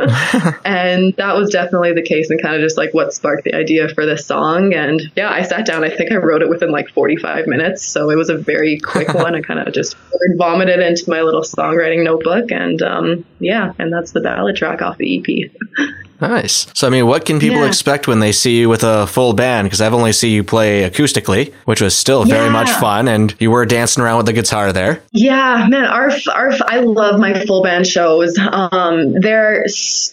and 0.65 1.15
that 1.17 1.37
was 1.37 1.51
definitely 1.51 1.93
the 1.93 2.03
case 2.03 2.31
and 2.31 2.41
kind 2.41 2.55
of 2.55 2.63
just 2.63 2.79
like 2.79 2.95
what 2.95 3.13
sparked 3.13 3.45
the 3.45 3.55
idea 3.55 3.89
for 3.91 4.07
this 4.07 4.25
song. 4.25 4.73
And 4.73 5.03
yeah, 5.15 5.31
I 5.31 5.43
sat 5.43 5.67
down, 5.67 5.85
I 5.85 5.91
think 5.91 6.11
I 6.11 6.17
wrote 6.17 6.41
it 6.41 6.49
within 6.49 6.71
like 6.71 6.89
45 6.91 7.47
minutes. 7.47 7.85
So 7.85 8.09
it 8.09 8.17
was 8.17 8.31
a 8.31 8.39
very 8.39 8.79
quick 8.79 9.09
one. 9.15 9.35
I 9.35 9.43
kind 9.43 9.61
of 9.61 9.75
just 9.75 9.95
vomited 10.39 10.81
into 10.81 11.11
my 11.11 11.21
little 11.21 11.43
songwriting 11.43 12.03
notebook. 12.03 12.51
And 12.51 12.81
um, 12.81 13.27
yeah, 13.41 13.73
and 13.79 13.93
that's 13.93 14.13
the 14.13 14.23
ballad 14.23 14.57
track 14.57 14.81
off 14.81 14.97
the 14.97 15.19
EP. 15.19 15.51
Nice. 16.21 16.67
So, 16.75 16.87
I 16.87 16.91
mean, 16.91 17.07
what 17.07 17.25
can 17.25 17.39
people 17.39 17.61
yeah. 17.61 17.67
expect 17.67 18.09
when 18.09 18.21
they 18.21 18.33
see 18.33 18.59
you 18.59 18.69
with 18.69 18.83
a 18.83 19.07
full 19.07 19.35
band? 19.35 19.67
Because 19.67 19.81
I've 19.81 19.95
only 19.95 20.13
seen 20.13 20.33
you 20.33 20.43
play 20.43 20.89
acoustically, 20.89 21.53
which 21.65 21.81
was 21.81 21.97
still 21.97 22.25
very 22.25 22.51
much 22.51 22.71
fun, 22.71 23.09
and 23.09 23.35
you 23.39 23.51
were 23.51 23.65
dancing 23.67 24.03
around 24.03 24.19
with 24.19 24.27
the 24.27 24.33
guitar 24.33 24.73
there. 24.73 25.01
Yeah, 25.13 25.67
man, 25.69 25.85
our 25.85 26.11
our 26.35 26.51
I 26.67 26.81
love 26.81 27.21
my 27.21 27.45
full 27.45 27.63
band 27.63 27.87
shows. 27.87 28.37
Um, 28.39 29.13
they're 29.13 29.67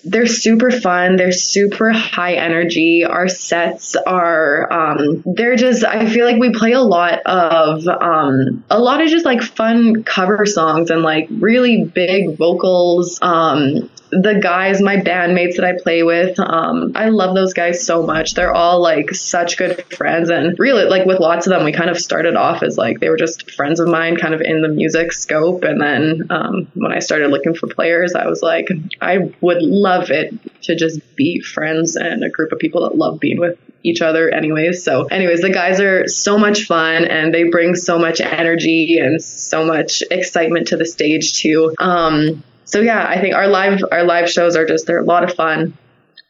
they're 0.04 0.28
super 0.28 0.72
fun. 0.72 1.16
They're 1.16 1.32
super 1.32 1.92
high 1.92 2.36
energy. 2.36 3.04
Our 3.04 3.28
sets 3.28 3.96
are 3.96 4.72
um, 4.72 5.24
they're 5.26 5.56
just. 5.56 5.84
I 5.84 6.08
feel 6.08 6.26
like 6.26 6.40
we 6.40 6.52
play 6.52 6.74
a 6.74 6.82
lot 6.82 7.22
of 7.26 7.88
um, 7.88 8.64
a 8.70 8.80
lot 8.80 9.02
of 9.02 9.10
just 9.10 9.26
like 9.26 9.42
fun 9.42 10.04
cover 10.04 10.46
songs 10.46 10.92
and 10.92 11.02
like 11.02 11.28
really 11.32 11.84
big 11.84 12.38
vocals. 12.38 13.20
Um, 13.22 13.90
the 14.12 14.40
guys, 14.42 14.82
my 14.82 14.98
bandmates 14.98 15.56
that 15.56 15.66
I 15.66 15.74
play 15.82 16.04
with, 16.04 16.40
um, 16.40 16.92
I 16.96 17.10
love 17.10 17.36
those 17.36 17.54
guys 17.54 17.86
so 17.86 18.04
much. 18.04 18.34
They're 18.34 18.54
all 18.54 18.82
like 18.82 19.14
such 19.14 19.58
good 19.58 19.84
friends. 19.94 20.30
And 20.30 20.58
really, 20.60 20.86
like 20.86 21.06
with 21.06 21.20
lots 21.20 21.48
of 21.48 21.52
them, 21.52 21.66
we 21.66 21.72
kind 21.72 21.90
of 21.90 21.98
started 21.98 22.36
off 22.36 22.64
as 22.64 22.78
like 22.78 23.00
they 23.00 23.10
were 23.10 23.18
just 23.18 23.52
friends 23.52 23.80
of 23.80 23.88
mine, 23.88 24.18
kind 24.18 24.34
of 24.34 24.42
in 24.42 24.62
the 24.62 24.68
music 24.68 25.12
scope. 25.12 25.64
And 25.64 25.82
then 25.82 26.28
um, 26.30 26.68
when 26.76 26.92
I 26.92 27.00
started 27.00 27.30
looking 27.30 27.56
for 27.56 27.68
players, 27.68 28.14
I 28.16 28.28
was 28.28 28.42
like, 28.42 28.68
I 29.02 29.32
would 29.42 29.62
love 29.62 30.12
it 30.12 30.34
to 30.64 30.76
just 30.76 31.00
be 31.16 31.42
friends 31.42 31.96
and 31.96 32.24
a 32.24 32.30
group 32.30 32.52
of 32.52 32.60
people 32.60 32.88
that 32.88 32.98
love 32.98 33.20
being 33.20 33.40
with 33.40 33.58
each 33.84 34.02
other 34.02 34.30
anyways. 34.30 34.84
So 34.84 35.06
anyways, 35.06 35.42
the 35.42 35.52
guys 35.52 35.80
are 35.80 36.08
so 36.08 36.38
much 36.38 36.64
fun 36.64 37.06
and 37.06 37.34
they 37.34 37.44
bring 37.44 37.76
so 37.76 38.00
much 38.00 38.20
energy 38.20 38.98
and 38.98 39.22
so 39.22 39.66
much 39.66 40.04
excitement 40.10 40.70
to 40.70 40.78
the 40.78 40.86
stage 40.86 41.34
too. 41.34 41.76
Um, 41.80 42.44
so 42.76 42.82
yeah, 42.82 43.08
I 43.08 43.22
think 43.22 43.34
our 43.34 43.48
live 43.48 43.80
our 43.90 44.04
live 44.04 44.30
shows 44.30 44.58
are 44.58 44.66
just 44.66 44.86
they're 44.86 45.00
a 45.00 45.06
lot 45.06 45.24
of 45.24 45.34
fun, 45.34 45.78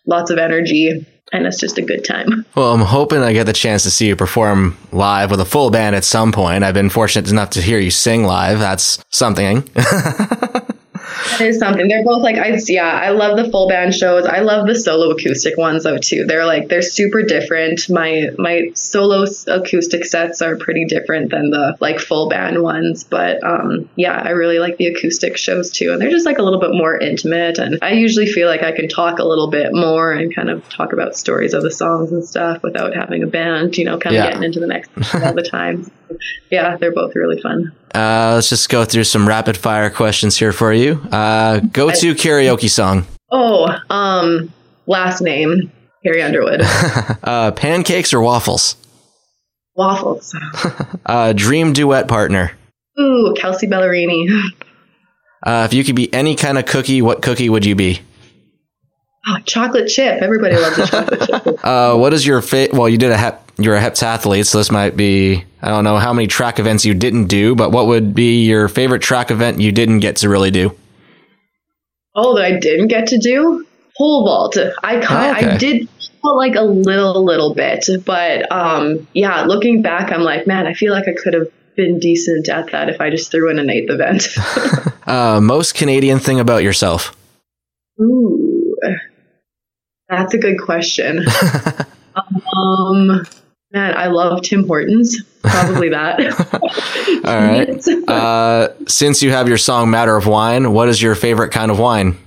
lots 0.06 0.30
of 0.30 0.38
energy. 0.38 1.04
and 1.34 1.48
it's 1.48 1.60
just 1.60 1.80
a 1.80 1.82
good 1.82 2.06
time. 2.06 2.46
Well, 2.56 2.72
I'm 2.72 2.82
hoping 2.82 3.24
I 3.24 3.34
get 3.34 3.46
the 3.48 3.54
chance 3.54 3.82
to 3.82 3.90
see 3.90 4.08
you 4.08 4.16
perform 4.16 4.78
live 4.92 5.32
with 5.32 5.42
a 5.42 5.46
full 5.46 5.72
band 5.72 5.96
at 5.96 6.04
some 6.04 6.32
point. 6.32 6.64
I've 6.64 6.76
been 6.76 6.92
fortunate 6.92 7.32
enough 7.32 7.50
to 7.52 7.64
hear 7.64 7.80
you 7.80 7.90
sing 7.90 8.26
live. 8.26 8.60
That's 8.60 9.04
something. 9.10 9.68
That 11.38 11.48
is 11.48 11.60
something. 11.60 11.88
They're 11.88 12.04
both 12.04 12.24
like 12.24 12.38
I 12.38 12.58
yeah, 12.68 12.92
I 12.92 13.10
love 13.10 13.38
the 13.38 13.50
full 13.50 13.68
band 13.68 13.94
shows. 13.94 14.26
I 14.26 14.40
love 14.40 14.68
the 14.68 14.76
solo 14.76 15.12
acoustic 15.12 15.58
ones 15.58 15.84
though 15.84 15.98
too. 15.98 16.26
They're 16.26 16.46
like 16.46 16.70
they're 16.70 16.82
super 16.82 17.24
different. 17.24 17.90
My 17.90 18.30
my 18.38 18.72
solo 18.74 19.26
acoustic 19.48 20.06
sets 20.06 20.42
are 20.42 20.56
pretty 20.56 20.86
different 20.86 21.32
than 21.32 21.50
the 21.50 21.76
like 21.80 22.00
full 22.00 22.30
band 22.30 22.62
ones, 22.62 23.04
but 23.04 23.44
um 23.44 23.90
yeah, 23.96 24.14
I 24.14 24.30
really 24.32 24.60
like 24.60 24.78
the 24.78 24.88
acoustic 24.88 25.38
shows 25.38 25.72
too. 25.72 25.92
And 25.92 26.02
they're 26.02 26.12
just 26.12 26.26
like 26.26 26.38
a 26.38 26.44
little 26.44 26.60
bit 26.60 26.72
more 26.72 26.98
intimate 26.98 27.58
and 27.58 27.80
I 27.82 27.92
usually 27.92 28.28
feel 28.28 28.48
like 28.48 28.64
I 28.64 28.72
can 28.72 28.88
talk 28.88 29.20
a 29.20 29.26
little 29.26 29.50
bit 29.50 29.74
more 29.74 30.14
and 30.14 30.34
kind 30.34 30.50
of 30.50 30.68
talk 30.70 30.94
about 30.94 31.16
stories 31.16 31.54
of 31.54 31.64
the 31.64 31.72
songs 31.72 32.12
and 32.12 32.24
stuff 32.24 32.64
without 32.64 32.96
having 32.96 33.24
a 33.24 33.28
band, 33.28 33.78
you 33.78 33.86
know, 33.86 33.98
kind 33.98 34.16
of 34.16 34.24
yeah. 34.24 34.30
getting 34.30 34.44
into 34.44 34.60
the 34.60 34.68
next 34.68 34.90
all 35.16 35.34
the 35.34 35.44
time. 35.44 35.92
yeah, 36.50 36.78
they're 36.78 36.94
both 36.94 37.16
really 37.16 37.42
fun. 37.42 37.74
Uh, 37.96 38.34
let's 38.36 38.50
just 38.50 38.68
go 38.68 38.84
through 38.84 39.06
some 39.06 39.26
rapid 39.26 39.56
fire 39.56 39.90
questions 39.90 40.38
here 40.38 40.52
for 40.52 40.74
you. 40.74 41.02
Uh, 41.12 41.60
go 41.60 41.90
to 41.90 42.14
karaoke 42.14 42.70
song. 42.70 43.06
Oh, 43.32 43.68
um, 43.90 44.52
last 44.86 45.22
name 45.22 45.72
Carrie 46.04 46.22
Underwood. 46.22 46.62
uh, 47.24 47.52
pancakes 47.52 48.14
or 48.14 48.20
waffles? 48.20 48.76
Waffles. 49.76 50.36
uh, 51.06 51.34
dream 51.34 51.72
duet 51.72 52.08
partner. 52.10 52.52
Ooh, 53.00 53.34
Kelsea 53.38 53.68
Ballerini. 53.68 54.28
Uh, 55.42 55.66
if 55.70 55.74
you 55.74 55.84
could 55.84 55.96
be 55.96 56.14
any 56.14 56.36
kind 56.36 56.58
of 56.58 56.66
cookie, 56.66 57.02
what 57.02 57.22
cookie 57.22 57.50
would 57.50 57.66
you 57.66 57.76
be? 57.76 58.02
Oh, 59.28 59.38
chocolate 59.46 59.88
chip. 59.88 60.22
Everybody 60.22 60.56
loves 60.56 60.78
a 60.78 60.88
chocolate 60.88 61.22
chip. 61.22 61.60
Uh, 61.64 61.96
what 61.96 62.14
is 62.14 62.28
your 62.28 62.42
favorite? 62.42 62.78
Well, 62.78 62.90
you 62.90 62.98
did 62.98 63.12
a 63.12 63.18
hep. 63.18 63.52
You're 63.58 63.76
a 63.76 63.82
heptathlete, 63.82 64.46
so 64.46 64.58
this 64.60 64.70
might 64.70 64.96
be. 64.98 65.46
I 65.66 65.70
don't 65.70 65.84
know 65.84 65.98
how 65.98 66.14
many 66.14 66.28
track 66.28 66.60
events 66.60 66.86
you 66.86 66.94
didn't 66.94 67.26
do, 67.26 67.56
but 67.56 67.72
what 67.72 67.88
would 67.88 68.14
be 68.14 68.46
your 68.46 68.68
favorite 68.68 69.02
track 69.02 69.32
event 69.32 69.60
you 69.60 69.72
didn't 69.72 70.00
get 70.00 70.18
to 70.18 70.30
really 70.30 70.52
do? 70.52 70.78
Oh, 72.14 72.36
that 72.36 72.46
I 72.46 72.60
didn't 72.60 72.90
get 72.90 73.08
to 73.08 73.18
do 73.18 73.66
pole 73.98 74.26
vault. 74.26 74.58
I 74.84 75.00
kind, 75.00 75.36
oh, 75.36 75.40
okay. 75.40 75.56
I 75.56 75.58
did 75.58 75.90
like 76.24 76.54
a 76.54 76.62
little 76.62 77.26
little 77.26 77.56
bit, 77.56 77.90
but 78.06 78.52
um, 78.52 79.08
yeah, 79.14 79.46
looking 79.46 79.82
back, 79.82 80.12
I'm 80.12 80.22
like, 80.22 80.46
man, 80.46 80.68
I 80.68 80.76
feel 80.76 80.94
like 80.94 81.08
I 81.08 81.14
could 81.14 81.34
have 81.34 81.48
been 81.76 81.98
decent 81.98 82.48
at 82.48 82.72
that 82.72 82.88
if 82.90 83.02
I 83.02 83.10
just 83.10 83.32
threw 83.32 83.50
in 83.50 83.58
an 83.58 83.72
eighth 83.72 83.90
event. 83.90 84.28
uh, 85.08 85.42
most 85.42 85.74
Canadian 85.74 86.20
thing 86.20 86.40
about 86.40 86.62
yourself? 86.62 87.18
Ooh, 88.00 88.76
that's 90.10 90.36
a 90.36 90.38
good 90.38 90.62
question. 90.62 91.26
um, 92.56 93.26
man, 93.76 93.94
I 93.96 94.08
love 94.08 94.42
Tim 94.42 94.66
Hortons. 94.66 95.22
Probably 95.44 95.90
that. 95.90 96.20
All 97.26 97.38
right. 97.38 98.10
Uh, 98.10 98.74
since 98.88 99.22
you 99.22 99.32
have 99.32 99.48
your 99.48 99.58
song 99.58 99.92
"Matter 99.92 100.16
of 100.16 100.26
Wine," 100.26 100.74
what 100.74 100.90
is 100.90 101.02
your 101.02 101.14
favorite 101.14 101.52
kind 101.52 101.70
of 101.70 101.78
wine? 101.78 102.18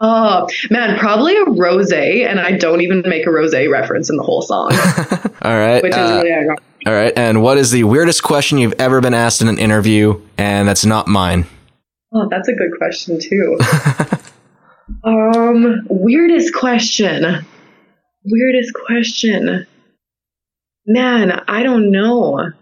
Oh 0.00 0.46
man, 0.70 0.96
probably 0.98 1.36
a 1.36 1.44
rosé, 1.44 2.24
and 2.24 2.38
I 2.38 2.52
don't 2.52 2.82
even 2.82 3.02
make 3.04 3.26
a 3.26 3.30
rosé 3.30 3.68
reference 3.70 4.10
in 4.10 4.16
the 4.16 4.22
whole 4.22 4.42
song. 4.42 4.70
all 5.42 5.56
right, 5.56 5.82
which 5.82 5.92
is 5.92 5.98
uh, 5.98 6.20
really 6.22 6.32
ironic. 6.32 6.62
All 6.86 6.92
right, 6.92 7.12
and 7.16 7.42
what 7.42 7.58
is 7.58 7.72
the 7.72 7.82
weirdest 7.84 8.22
question 8.22 8.58
you've 8.58 8.74
ever 8.78 9.00
been 9.00 9.14
asked 9.14 9.42
in 9.42 9.48
an 9.48 9.58
interview, 9.58 10.20
and 10.36 10.68
that's 10.68 10.86
not 10.86 11.08
mine? 11.08 11.46
Oh, 12.14 12.28
that's 12.30 12.48
a 12.48 12.52
good 12.52 12.70
question 12.78 13.18
too. 13.20 13.58
um, 15.04 15.84
weirdest 15.88 16.54
question. 16.54 17.44
Weirdest 18.24 18.74
question. 18.86 19.66
Man, 20.88 21.44
I 21.48 21.64
don't 21.64 21.92
know. 21.92 22.52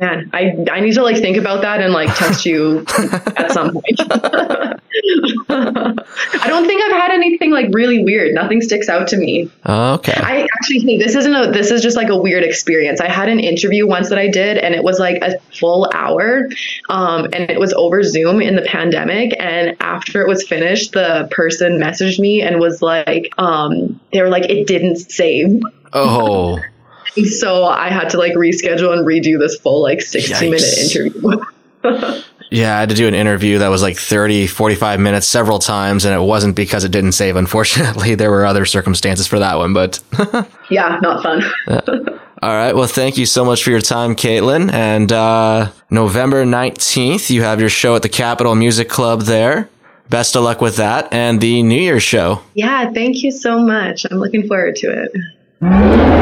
Man, 0.00 0.28
I 0.32 0.56
I 0.72 0.80
need 0.80 0.94
to 0.94 1.04
like 1.04 1.18
think 1.18 1.36
about 1.36 1.62
that 1.62 1.80
and 1.80 1.92
like 1.92 2.12
text 2.16 2.44
you 2.44 2.84
at 3.36 3.52
some 3.52 3.72
point. 3.72 4.00
I 5.48 6.46
don't 6.48 6.66
think 6.66 6.82
I've 6.82 7.00
had 7.00 7.12
anything 7.12 7.52
like 7.52 7.66
really 7.72 8.02
weird. 8.02 8.34
Nothing 8.34 8.60
sticks 8.60 8.88
out 8.88 9.06
to 9.08 9.16
me. 9.16 9.48
Okay. 9.64 10.14
I 10.16 10.48
actually 10.56 10.80
think 10.80 11.00
this 11.00 11.14
isn't 11.14 11.32
a 11.32 11.52
this 11.52 11.70
is 11.70 11.80
just 11.80 11.96
like 11.96 12.08
a 12.08 12.16
weird 12.16 12.42
experience. 12.42 13.00
I 13.00 13.08
had 13.08 13.28
an 13.28 13.38
interview 13.38 13.86
once 13.86 14.08
that 14.08 14.18
I 14.18 14.28
did 14.28 14.58
and 14.58 14.74
it 14.74 14.82
was 14.82 14.98
like 14.98 15.22
a 15.22 15.38
full 15.56 15.88
hour. 15.94 16.48
Um 16.88 17.26
and 17.26 17.48
it 17.48 17.60
was 17.60 17.72
over 17.74 18.02
Zoom 18.02 18.40
in 18.40 18.56
the 18.56 18.62
pandemic 18.62 19.36
and 19.38 19.76
after 19.78 20.22
it 20.22 20.26
was 20.26 20.44
finished, 20.44 20.90
the 20.90 21.28
person 21.30 21.78
messaged 21.78 22.18
me 22.18 22.42
and 22.42 22.58
was 22.58 22.82
like 22.82 23.32
um 23.38 24.00
they 24.12 24.22
were 24.22 24.28
like 24.28 24.50
it 24.50 24.66
didn't 24.66 24.96
save. 24.96 25.62
Oh. 25.92 26.60
so 27.22 27.64
I 27.64 27.90
had 27.90 28.10
to 28.10 28.18
like 28.18 28.34
reschedule 28.34 28.92
and 28.92 29.06
redo 29.06 29.38
this 29.38 29.56
full 29.58 29.82
like 29.82 30.00
60 30.00 30.32
Yikes. 30.32 30.50
minute 30.50 31.22
interview. 31.22 32.22
yeah, 32.50 32.76
I 32.76 32.80
had 32.80 32.88
to 32.90 32.94
do 32.94 33.06
an 33.08 33.14
interview 33.14 33.58
that 33.58 33.68
was 33.68 33.82
like 33.82 33.96
30, 33.96 34.46
45 34.46 35.00
minutes 35.00 35.26
several 35.26 35.58
times, 35.58 36.04
and 36.04 36.14
it 36.14 36.24
wasn't 36.24 36.56
because 36.56 36.84
it 36.84 36.90
didn't 36.92 37.12
save. 37.12 37.36
Unfortunately, 37.36 38.14
there 38.16 38.30
were 38.30 38.46
other 38.46 38.64
circumstances 38.64 39.26
for 39.26 39.38
that 39.38 39.56
one, 39.56 39.72
but 39.74 40.00
yeah, 40.70 40.98
not 41.02 41.22
fun. 41.22 41.42
yeah. 41.68 41.80
All 42.42 42.54
right. 42.54 42.74
Well, 42.74 42.86
thank 42.86 43.16
you 43.16 43.24
so 43.24 43.42
much 43.44 43.64
for 43.64 43.70
your 43.70 43.80
time, 43.80 44.14
Caitlin. 44.14 44.70
And 44.70 45.10
uh, 45.10 45.70
November 45.88 46.44
19th, 46.44 47.30
you 47.30 47.42
have 47.42 47.58
your 47.58 47.70
show 47.70 47.96
at 47.96 48.02
the 48.02 48.10
Capitol 48.10 48.54
Music 48.54 48.88
Club 48.88 49.22
there. 49.22 49.70
Best 50.10 50.36
of 50.36 50.42
luck 50.42 50.60
with 50.60 50.76
that 50.76 51.10
and 51.10 51.40
the 51.40 51.62
New 51.62 51.80
Year's 51.80 52.02
show. 52.02 52.42
Yeah, 52.52 52.92
thank 52.92 53.22
you 53.22 53.30
so 53.32 53.58
much. 53.60 54.04
I'm 54.10 54.18
looking 54.18 54.46
forward 54.46 54.76
to 54.76 54.88
it. 55.04 56.13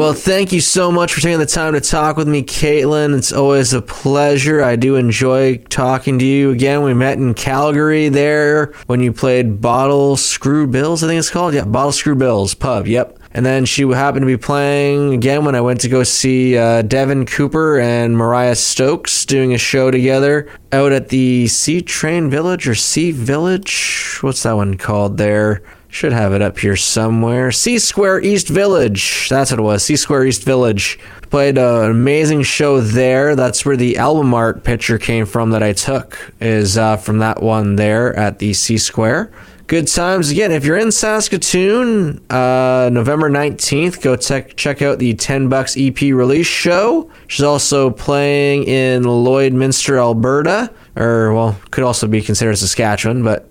Well, 0.00 0.14
thank 0.14 0.50
you 0.50 0.60
so 0.62 0.90
much 0.90 1.12
for 1.12 1.20
taking 1.20 1.38
the 1.38 1.46
time 1.46 1.74
to 1.74 1.80
talk 1.80 2.16
with 2.16 2.26
me, 2.26 2.42
Caitlin. 2.42 3.16
It's 3.16 3.32
always 3.32 3.74
a 3.74 3.82
pleasure. 3.82 4.62
I 4.62 4.74
do 4.74 4.96
enjoy 4.96 5.58
talking 5.68 6.18
to 6.18 6.24
you 6.24 6.50
again. 6.50 6.82
We 6.82 6.94
met 6.94 7.18
in 7.18 7.34
Calgary 7.34 8.08
there 8.08 8.72
when 8.86 9.00
you 9.00 9.12
played 9.12 9.60
Bottlescrew 9.60 10.72
Bill's, 10.72 11.04
I 11.04 11.06
think 11.06 11.18
it's 11.18 11.28
called. 11.28 11.52
Yeah, 11.52 11.64
Bottlescrew 11.64 12.18
Bill's 12.18 12.54
pub. 12.54 12.86
Yep. 12.86 13.18
And 13.32 13.44
then 13.44 13.66
she 13.66 13.82
happened 13.82 14.22
to 14.22 14.26
be 14.26 14.36
playing 14.36 15.14
again 15.14 15.44
when 15.44 15.54
I 15.54 15.60
went 15.60 15.82
to 15.82 15.88
go 15.88 16.02
see 16.02 16.56
uh, 16.56 16.82
Devin 16.82 17.26
Cooper 17.26 17.78
and 17.78 18.16
Mariya 18.16 18.56
Stokes 18.56 19.24
doing 19.26 19.54
a 19.54 19.58
show 19.58 19.90
together 19.90 20.50
out 20.72 20.92
at 20.92 21.10
the 21.10 21.46
Sea 21.46 21.82
Train 21.82 22.30
Village 22.30 22.66
or 22.66 22.74
Sea 22.74 23.12
Village. 23.12 24.18
What's 24.22 24.42
that 24.44 24.56
one 24.56 24.78
called 24.78 25.18
there? 25.18 25.62
Should 25.92 26.12
have 26.12 26.32
it 26.32 26.40
up 26.40 26.56
here 26.58 26.76
somewhere. 26.76 27.50
C 27.50 27.78
Square 27.78 28.22
East 28.22 28.48
Village. 28.48 29.28
That's 29.28 29.50
what 29.50 29.58
it 29.58 29.62
was. 29.62 29.82
C 29.82 29.96
Square 29.96 30.26
East 30.26 30.44
Village. 30.44 31.00
Played 31.30 31.58
an 31.58 31.90
amazing 31.90 32.42
show 32.44 32.80
there. 32.80 33.34
That's 33.34 33.66
where 33.66 33.76
the 33.76 33.98
album 33.98 34.32
art 34.32 34.62
picture 34.62 34.98
came 34.98 35.26
from 35.26 35.50
that 35.50 35.64
I 35.64 35.72
took. 35.72 36.32
Is 36.40 36.78
uh, 36.78 36.96
from 36.96 37.18
that 37.18 37.42
one 37.42 37.74
there 37.74 38.16
at 38.16 38.38
the 38.38 38.52
C 38.52 38.78
Square. 38.78 39.32
Good 39.66 39.88
times 39.88 40.30
again. 40.30 40.50
If 40.50 40.64
you're 40.64 40.76
in 40.76 40.90
Saskatoon, 40.90 42.20
uh, 42.30 42.90
November 42.92 43.30
19th, 43.30 44.00
go 44.00 44.16
check 44.16 44.56
check 44.56 44.82
out 44.82 44.98
the 44.98 45.14
10 45.14 45.48
bucks 45.48 45.76
EP 45.76 46.00
release 46.00 46.46
show. 46.46 47.10
She's 47.28 47.44
also 47.44 47.90
playing 47.90 48.64
in 48.64 49.02
Lloydminster, 49.02 49.96
Alberta, 49.96 50.72
or 50.96 51.32
well, 51.34 51.56
could 51.70 51.84
also 51.84 52.06
be 52.06 52.20
considered 52.20 52.58
Saskatchewan, 52.58 53.22
but 53.22 53.48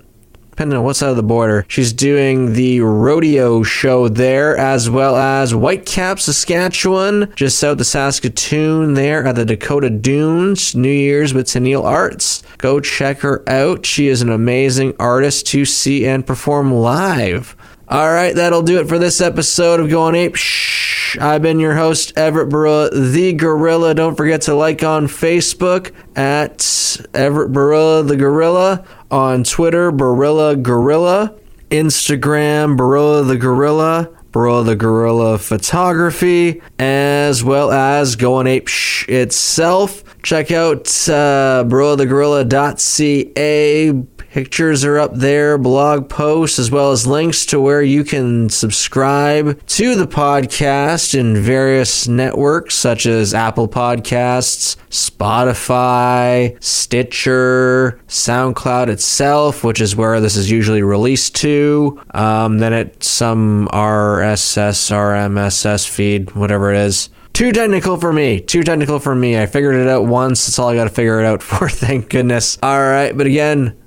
depending 0.60 0.78
on 0.78 0.84
what 0.84 0.98
side 0.98 1.10
of 1.10 1.16
the 1.16 1.24
border. 1.24 1.64
She's 1.70 1.94
doing 1.94 2.52
the 2.52 2.82
rodeo 2.82 3.64
show 3.64 4.10
there, 4.10 4.58
as 4.58 4.90
well 4.90 5.16
as 5.16 5.54
Whitecap, 5.54 6.20
Saskatchewan, 6.20 7.32
just 7.34 7.58
south 7.58 7.80
of 7.80 7.86
Saskatoon, 7.86 8.94
there 8.94 9.26
at 9.26 9.36
the 9.36 9.46
Dakota 9.46 9.90
Dunes, 9.90 10.76
New 10.76 10.92
Year's 10.92 11.34
with 11.34 11.46
Tennille 11.46 11.86
Arts. 11.86 12.44
Go 12.58 12.82
check 12.82 13.20
her 13.20 13.42
out. 13.48 13.86
She 13.86 14.10
is 14.10 14.22
an 14.22 14.30
amazing 14.30 14.96
artist 15.00 15.48
to 15.48 15.64
see 15.64 16.06
and 16.06 16.28
perform 16.28 16.74
live. 16.74 17.56
All 17.88 18.12
right, 18.12 18.36
that'll 18.36 18.62
do 18.62 18.82
it 18.82 18.90
for 18.90 19.00
this 19.00 19.22
episode 19.22 19.80
of 19.80 19.90
Going 19.90 20.16
Ape. 20.16 20.36
Shh. 20.36 21.18
I've 21.22 21.42
been 21.42 21.62
your 21.62 21.76
host, 21.76 22.18
Everett 22.18 22.50
Barilla, 22.50 23.14
the 23.14 23.32
Gorilla. 23.32 23.96
Don't 23.96 24.16
forget 24.16 24.42
to 24.42 24.56
like 24.56 24.84
on 24.84 25.08
Facebook 25.08 25.94
at 26.18 27.08
Everett 27.16 27.52
Barilla, 27.54 28.06
the 28.06 28.18
Gorilla 28.18 28.86
on 29.12 29.44
Twitter, 29.44 29.92
Barilla 29.92 30.62
Gorilla, 30.62 31.36
Instagram, 31.70 32.78
Barilla 32.78 33.28
the 33.28 33.38
Gorilla, 33.38 34.10
Barilla 34.32 34.66
the 34.66 34.76
Gorilla 34.76 35.38
Photography, 35.38 36.62
as 36.78 37.44
well 37.44 37.72
as 37.72 38.16
Going 38.16 38.48
Ape 38.48 38.68
Shh 38.68 39.08
itself. 39.10 40.04
Check 40.22 40.52
out 40.52 40.88
uh, 41.10 41.64
barillthegorilla.ca. 41.68 43.94
Pictures 44.32 44.86
are 44.86 45.00
up 45.00 45.16
there, 45.16 45.58
blog 45.58 46.08
posts, 46.08 46.60
as 46.60 46.70
well 46.70 46.92
as 46.92 47.08
links 47.08 47.48
to 47.48 47.60
where 47.60 47.82
you 47.82 48.04
can 48.04 48.48
subscribe 48.48 49.60
to 49.66 49.96
the 49.96 50.06
podcast 50.06 51.18
in 51.18 51.36
various 51.36 52.08
networks 52.08 52.76
such 52.76 53.08
as 53.08 53.34
Apple 53.34 53.68
Podcasts, 53.68 54.76
Spotify, 54.92 56.62
Stitcher, 56.64 58.00
SoundCloud 58.08 58.90
itself, 58.90 59.64
which 59.64 59.82
is 59.82 59.96
where 59.96 60.22
this 60.22 60.36
is 60.36 60.52
usually 60.52 60.84
released 60.84 61.36
to. 61.38 62.00
Um, 62.12 62.60
then 62.60 62.72
it 62.72 63.04
some 63.04 63.68
RSS, 63.74 64.92
RMSS 64.92 65.90
feed, 65.90 66.36
whatever 66.36 66.72
it 66.72 66.78
is. 66.78 67.10
Too 67.34 67.52
technical 67.52 67.98
for 67.98 68.14
me. 68.14 68.42
Too 68.42 68.64
technical 68.64 69.00
for 69.00 69.16
me. 69.16 69.40
I 69.40 69.46
figured 69.46 69.76
it 69.76 69.88
out 69.88 70.06
once. 70.06 70.46
That's 70.46 70.60
all 70.60 70.68
I 70.70 70.76
got 70.76 70.84
to 70.84 70.90
figure 70.90 71.20
it 71.20 71.26
out 71.26 71.42
for. 71.44 71.68
Thank 71.68 72.10
goodness. 72.10 72.60
All 72.62 72.80
right, 72.80 73.18
but 73.18 73.26
again, 73.26 73.79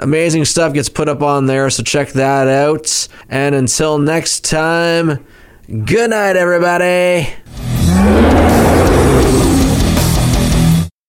amazing 0.00 0.44
stuff 0.44 0.72
gets 0.72 0.88
put 0.88 1.08
up 1.08 1.22
on 1.22 1.46
there, 1.46 1.70
so 1.70 1.82
check 1.82 2.10
that 2.12 2.48
out. 2.48 3.08
And 3.28 3.54
until 3.54 3.98
next 3.98 4.44
time, 4.44 5.24
good 5.84 6.10
night, 6.10 6.36
everybody. 6.36 7.32